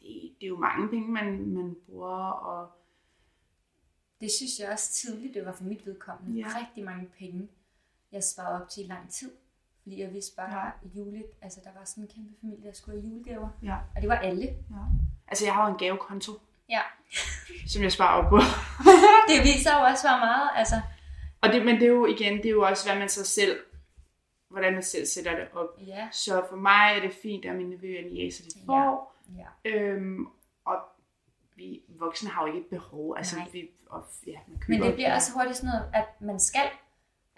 det, 0.00 0.06
det 0.40 0.46
er 0.46 0.48
jo 0.48 0.56
mange 0.56 0.88
penge, 0.88 1.08
man, 1.08 1.46
man 1.48 1.76
bruger, 1.86 2.30
og 2.30 2.70
Det 4.20 4.30
synes 4.32 4.58
jeg 4.60 4.68
også 4.72 4.92
tidligt, 4.92 5.34
det 5.34 5.46
var 5.46 5.52
for 5.52 5.64
mit 5.64 5.86
vedkommende. 5.86 6.38
Ja. 6.40 6.58
Rigtig 6.60 6.84
mange 6.84 7.08
penge, 7.18 7.48
jeg 8.12 8.24
sparede 8.24 8.62
op 8.62 8.68
til 8.68 8.84
i 8.84 8.86
lang 8.86 9.10
tid. 9.10 9.30
Fordi 9.82 10.00
jeg 10.00 10.12
vidste 10.12 10.36
bare, 10.36 10.64
Ja. 10.66 10.70
jule, 10.94 11.22
altså 11.42 11.60
der 11.64 11.70
var 11.78 11.84
sådan 11.84 12.04
en 12.04 12.08
kæmpe 12.14 12.34
familie, 12.40 12.66
der 12.68 12.72
skulle 12.72 13.00
have 13.00 13.08
julegaver. 13.10 13.48
ja, 13.62 13.76
Og 13.96 14.00
det 14.02 14.08
var 14.08 14.16
alle. 14.18 14.42
ja. 14.46 14.76
Altså, 15.28 15.44
jeg 15.44 15.54
har 15.54 15.66
jo 15.68 15.72
en 15.72 15.78
gavekonto, 15.78 16.32
Ja. 16.68 16.80
som 17.72 17.82
jeg 17.82 17.92
sparer 17.92 18.22
op 18.24 18.30
på. 18.30 18.36
Det 19.30 19.42
viser 19.42 19.78
jo 19.78 19.84
også, 19.84 20.08
hvor 20.08 20.18
meget, 20.18 20.50
altså. 20.54 20.80
Og 21.40 21.48
det, 21.52 21.64
men 21.64 21.74
det 21.74 21.82
er 21.82 21.86
jo 21.88 22.06
igen, 22.06 22.36
det 22.36 22.46
er 22.46 22.50
jo 22.50 22.62
også, 22.62 22.88
hvad 22.88 22.98
man 22.98 23.08
så 23.08 23.24
selv, 23.24 23.58
hvordan 24.50 24.72
man 24.72 24.82
selv 24.82 25.06
sætter 25.06 25.36
det 25.36 25.48
op. 25.54 25.68
Ja. 25.86 26.08
Så 26.12 26.44
for 26.48 26.56
mig 26.56 26.92
er 26.96 27.00
det 27.00 27.12
fint, 27.12 27.44
at 27.44 27.56
mine 27.56 27.70
nevøer 27.70 28.04
og 28.04 28.10
niæser 28.10 28.44
de 28.44 28.50
får. 28.66 29.16
ja. 29.36 29.70
Øhm, 29.70 30.26
og 30.64 30.76
vi 31.56 31.82
voksne 31.88 32.30
har 32.30 32.42
jo 32.42 32.46
ikke 32.46 32.58
et 32.60 32.66
behov. 32.66 33.14
Altså, 33.16 33.36
Nej. 33.36 33.48
vi, 33.52 33.70
og, 33.86 34.04
ja, 34.26 34.38
man 34.48 34.58
køber 34.58 34.78
Men 34.78 34.86
det 34.86 34.94
bliver 34.94 35.14
også 35.14 35.32
hurtigt 35.34 35.56
sådan 35.56 35.70
noget, 35.74 35.90
at 35.94 36.20
man 36.20 36.40
skal. 36.40 36.68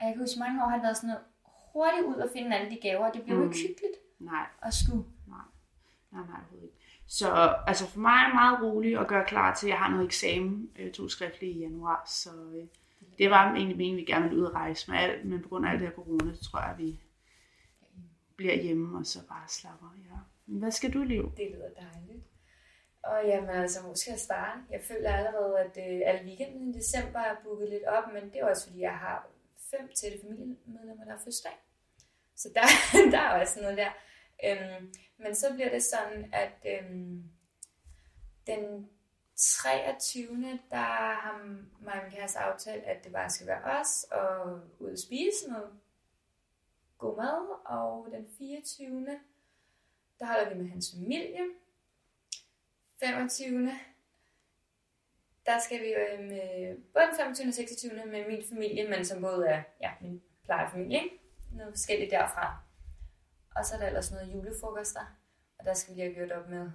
Og 0.00 0.06
jeg 0.06 0.14
kan 0.14 0.22
huske, 0.22 0.38
mange 0.38 0.62
år 0.64 0.68
har 0.68 0.76
det 0.76 0.82
været 0.82 0.96
sådan 0.96 1.08
noget, 1.08 1.24
hurtigt 1.72 2.06
ud 2.06 2.14
og 2.14 2.28
finde 2.36 2.56
alle 2.56 2.70
de 2.70 2.78
gaver. 2.82 3.10
Det 3.12 3.22
bliver 3.22 3.36
jo 3.38 3.44
Mm. 3.44 3.50
ikke 3.50 3.60
hyggeligt 3.68 3.96
Nej, 4.18 4.46
at 4.62 4.74
skulle. 4.74 5.04
nej, 5.26 5.38
nej, 6.12 6.22
nej, 6.22 6.36
overhovedet 6.40 6.62
ikke. 6.64 6.76
Så 7.06 7.54
altså 7.66 7.86
for 7.86 8.00
mig 8.00 8.12
er 8.20 8.26
det 8.26 8.34
meget 8.34 8.62
roligt 8.62 8.98
at 8.98 9.06
gøre 9.08 9.24
klar 9.24 9.54
til, 9.54 9.66
at 9.66 9.70
jeg 9.70 9.78
har 9.78 9.90
noget 9.90 10.06
eksamen, 10.06 10.70
øh, 10.78 10.92
to 10.92 11.08
skriftlige 11.08 11.52
i 11.52 11.58
januar, 11.60 12.02
så 12.06 12.30
øh, 12.30 12.66
det 13.22 13.30
var 13.30 13.52
egentlig 13.52 13.76
meningen, 13.76 13.96
vi 13.96 14.12
gerne 14.12 14.28
ville 14.28 14.40
ud 14.40 14.46
og 14.46 14.54
rejse 14.54 14.90
med 14.90 14.98
alt, 14.98 15.24
men 15.24 15.42
på 15.42 15.48
grund 15.48 15.66
af 15.66 15.70
alt 15.70 15.80
det 15.80 15.88
her 15.88 15.94
corona, 15.94 16.34
så 16.34 16.44
tror 16.44 16.60
jeg, 16.60 16.70
at 16.70 16.78
vi 16.78 17.00
bliver 18.36 18.62
hjemme 18.62 18.98
og 18.98 19.06
så 19.06 19.18
bare 19.28 19.48
slapper. 19.48 19.90
Ja. 20.10 20.18
Men 20.46 20.58
Hvad 20.58 20.70
skal 20.70 20.92
du, 20.92 21.02
leve? 21.02 21.32
Det 21.36 21.50
lyder 21.50 21.68
dejligt. 21.68 22.24
Og 23.02 23.26
jamen 23.26 23.50
altså, 23.50 23.86
måske 23.86 24.10
jeg 24.10 24.18
starte. 24.18 24.58
Jeg 24.70 24.80
føler 24.88 25.10
allerede, 25.12 25.58
at 25.58 25.76
øh, 25.76 26.00
alle 26.04 26.24
weekenden 26.28 26.70
i 26.70 26.72
december 26.72 27.18
er 27.18 27.36
booket 27.44 27.68
lidt 27.70 27.84
op, 27.84 28.12
men 28.12 28.22
det 28.22 28.36
er 28.40 28.46
også 28.46 28.66
fordi, 28.66 28.80
jeg 28.80 28.98
har 28.98 29.28
fem 29.70 29.88
tætte 29.94 30.18
familiemedlemmer, 30.22 31.04
der 31.04 31.10
har 31.10 31.18
fødselsdag. 31.24 31.58
Så 32.36 32.48
der, 32.54 32.66
der 33.14 33.18
er 33.18 33.40
også 33.40 33.60
noget 33.60 33.76
der. 33.76 33.92
Øhm, 34.46 34.92
men 35.18 35.34
så 35.34 35.54
bliver 35.54 35.70
det 35.70 35.82
sådan, 35.82 36.30
at 36.32 36.52
øhm, 36.72 37.24
den 38.46 38.88
23. 39.42 40.58
der 40.70 40.76
har 40.76 41.42
mig 41.80 41.94
og 41.94 42.02
min 42.02 42.12
kæreste 42.12 42.38
aftalt, 42.38 42.84
at 42.84 43.04
det 43.04 43.12
bare 43.12 43.30
skal 43.30 43.46
være 43.46 43.80
os, 43.80 44.06
og 44.10 44.60
ud 44.78 44.92
at 44.92 44.98
spise 44.98 45.48
noget 45.48 45.70
god 46.98 47.16
mad. 47.16 47.60
Og 47.64 48.08
den 48.12 48.26
24. 48.38 49.06
der 50.18 50.26
holder 50.26 50.48
vi 50.48 50.62
med 50.62 50.70
hans 50.70 50.92
familie. 50.94 51.40
25. 53.00 53.70
Der 55.46 55.58
skal 55.58 55.80
vi 55.80 55.88
jo 55.92 56.22
med 56.22 56.76
både 56.92 57.06
den 57.06 57.16
25. 57.16 57.48
og 57.48 57.54
26. 57.54 58.06
med 58.06 58.28
min 58.28 58.44
familie, 58.48 58.88
men 58.88 59.04
som 59.04 59.20
både 59.20 59.46
er 59.48 59.62
ja, 59.80 59.90
min 60.00 60.22
plejefamilie. 60.44 61.02
ikke? 61.02 61.20
Noget 61.52 61.72
forskelligt 61.72 62.10
derfra. 62.10 62.56
Og 63.56 63.64
så 63.64 63.74
er 63.74 63.78
der 63.78 63.86
ellers 63.86 64.10
noget 64.10 64.32
julefrokoster, 64.32 65.16
og 65.58 65.64
der 65.64 65.74
skal 65.74 65.94
vi 65.94 66.00
lige 66.00 66.14
have 66.14 66.26
gjort 66.26 66.38
op 66.38 66.48
med, 66.48 66.70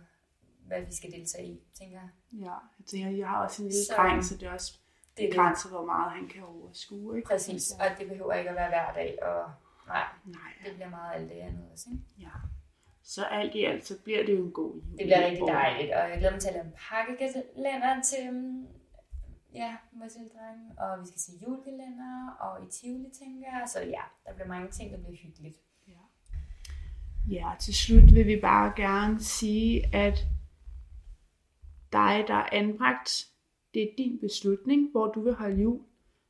hvad 0.67 0.81
vi 0.81 0.93
skal 0.95 1.11
deltage 1.11 1.47
i, 1.47 1.59
tænker 1.79 1.99
jeg. 1.99 2.09
Ja, 2.45 2.51
jeg 2.79 2.85
tænker, 2.85 3.09
jeg 3.09 3.27
har 3.27 3.43
også 3.43 3.63
en 3.63 3.69
lille 3.69 3.85
Så- 3.85 3.93
dreng, 3.97 4.23
så 4.25 4.37
det 4.37 4.43
er 4.47 4.51
også 4.51 4.73
Det 5.17 5.23
er 5.23 5.27
det. 5.27 5.35
begrænset, 5.35 5.71
hvor 5.71 5.85
meget 5.85 6.11
han 6.11 6.27
kan 6.27 6.43
overskue. 6.43 7.17
Ikke? 7.17 7.27
Præcis, 7.27 7.71
og 7.71 7.85
det 7.99 8.07
behøver 8.07 8.33
ikke 8.33 8.49
at 8.49 8.55
være 8.55 8.69
hver 8.69 8.93
dag, 8.93 9.17
og 9.23 9.51
nej, 9.87 10.05
Nej, 10.25 10.51
det 10.65 10.73
bliver 10.75 10.89
meget 10.89 11.15
alt 11.15 11.29
det 11.29 11.35
andet 11.35 11.65
også. 11.71 11.89
Ikke? 11.91 12.03
ja. 12.19 12.33
Så 13.03 13.23
alt 13.25 13.55
i 13.55 13.63
alt, 13.63 13.85
så 13.87 13.93
bliver 14.03 14.25
det 14.25 14.33
jo 14.37 14.45
en 14.45 14.51
god 14.51 14.73
jul. 14.73 14.83
Det 14.97 15.05
bliver 15.05 15.25
rigtig 15.25 15.47
dejligt, 15.47 15.91
og 15.93 16.09
jeg 16.09 16.17
glæder 16.17 16.31
mig 16.31 16.41
til 16.41 16.47
at 16.47 16.53
lave 16.53 16.65
en 16.65 16.73
pakkekalender 16.89 18.01
til 18.01 18.25
ja, 19.53 19.75
dreng, 20.33 20.79
og 20.79 21.01
vi 21.01 21.07
skal 21.07 21.19
se 21.19 21.31
julekalender, 21.41 22.29
og 22.39 22.63
i 22.65 22.71
Tivoli, 22.71 23.09
tænker 23.19 23.47
jeg. 23.51 23.63
Så 23.73 23.79
ja, 23.79 24.01
der 24.25 24.33
bliver 24.33 24.47
mange 24.47 24.71
ting, 24.71 24.91
der 24.91 24.97
bliver 24.97 25.17
hyggeligt. 25.23 25.57
Ja, 27.29 27.51
til 27.59 27.75
slut 27.75 28.13
vil 28.15 28.27
vi 28.27 28.39
bare 28.41 28.73
gerne 28.75 29.23
sige, 29.23 29.95
at 29.95 30.25
dig, 31.93 32.25
der 32.27 32.33
er 32.33 32.49
anbragt, 32.51 33.27
det 33.73 33.81
er 33.81 33.95
din 33.97 34.19
beslutning, 34.19 34.91
hvor 34.91 35.07
du 35.07 35.21
vil 35.21 35.33
holde 35.33 35.61
jul. 35.61 35.81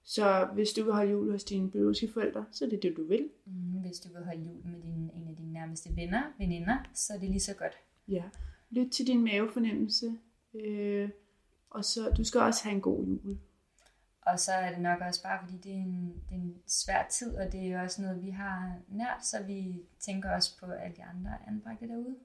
Så 0.03 0.47
hvis 0.53 0.73
du 0.73 0.83
vil 0.83 0.93
holde 0.93 1.11
jul 1.11 1.31
hos 1.31 1.43
dine 1.43 1.71
biologiske 1.71 2.09
forældre, 2.13 2.45
så 2.51 2.65
er 2.65 2.69
det 2.69 2.83
det, 2.83 2.93
du 2.97 3.07
vil. 3.07 3.29
Mm, 3.45 3.81
Hvis 3.81 3.99
du 3.99 4.13
vil 4.13 4.23
holde 4.25 4.41
jul 4.41 4.65
med 4.65 4.81
din, 4.81 5.11
en 5.15 5.27
af 5.29 5.35
dine 5.37 5.53
nærmeste 5.53 5.89
venner, 5.95 6.23
veninder, 6.37 6.77
så 6.93 7.13
er 7.13 7.19
det 7.19 7.29
lige 7.29 7.39
så 7.39 7.53
godt. 7.53 7.73
Ja. 8.07 8.23
Lyt 8.69 8.91
til 8.91 9.07
din 9.07 9.23
mavefornemmelse. 9.23 10.17
Øh, 10.53 11.09
og 11.69 11.85
så, 11.85 12.09
du 12.17 12.23
skal 12.23 12.41
også 12.41 12.63
have 12.63 12.75
en 12.75 12.81
god 12.81 13.05
jul. 13.05 13.37
Og 14.21 14.39
så 14.39 14.51
er 14.51 14.69
det 14.71 14.81
nok 14.81 15.01
også 15.01 15.23
bare, 15.23 15.39
fordi 15.45 15.57
det 15.57 15.71
er 15.71 15.75
en, 15.75 16.13
det 16.29 16.35
er 16.35 16.41
en 16.41 16.55
svær 16.67 17.07
tid, 17.07 17.35
og 17.35 17.51
det 17.51 17.71
er 17.71 17.81
også 17.81 18.01
noget, 18.01 18.21
vi 18.21 18.29
har 18.29 18.79
nært, 18.87 19.25
så 19.25 19.43
vi 19.43 19.81
tænker 19.99 20.31
også 20.31 20.59
på 20.59 20.65
alle 20.65 20.95
de 20.95 21.03
andre 21.03 21.31
anbragte 21.47 21.87
derude. 21.87 22.15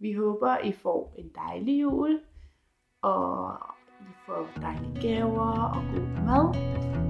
Vi 0.00 0.12
håber, 0.12 0.58
I 0.64 0.72
får 0.72 1.14
en 1.18 1.30
dejlig 1.34 1.80
jul, 1.80 2.20
og 3.02 3.52
I 4.00 4.12
får 4.26 4.48
dejlige 4.60 5.00
gaver 5.00 5.74
og 5.76 5.82
god 5.94 6.08
mad. 6.26 7.07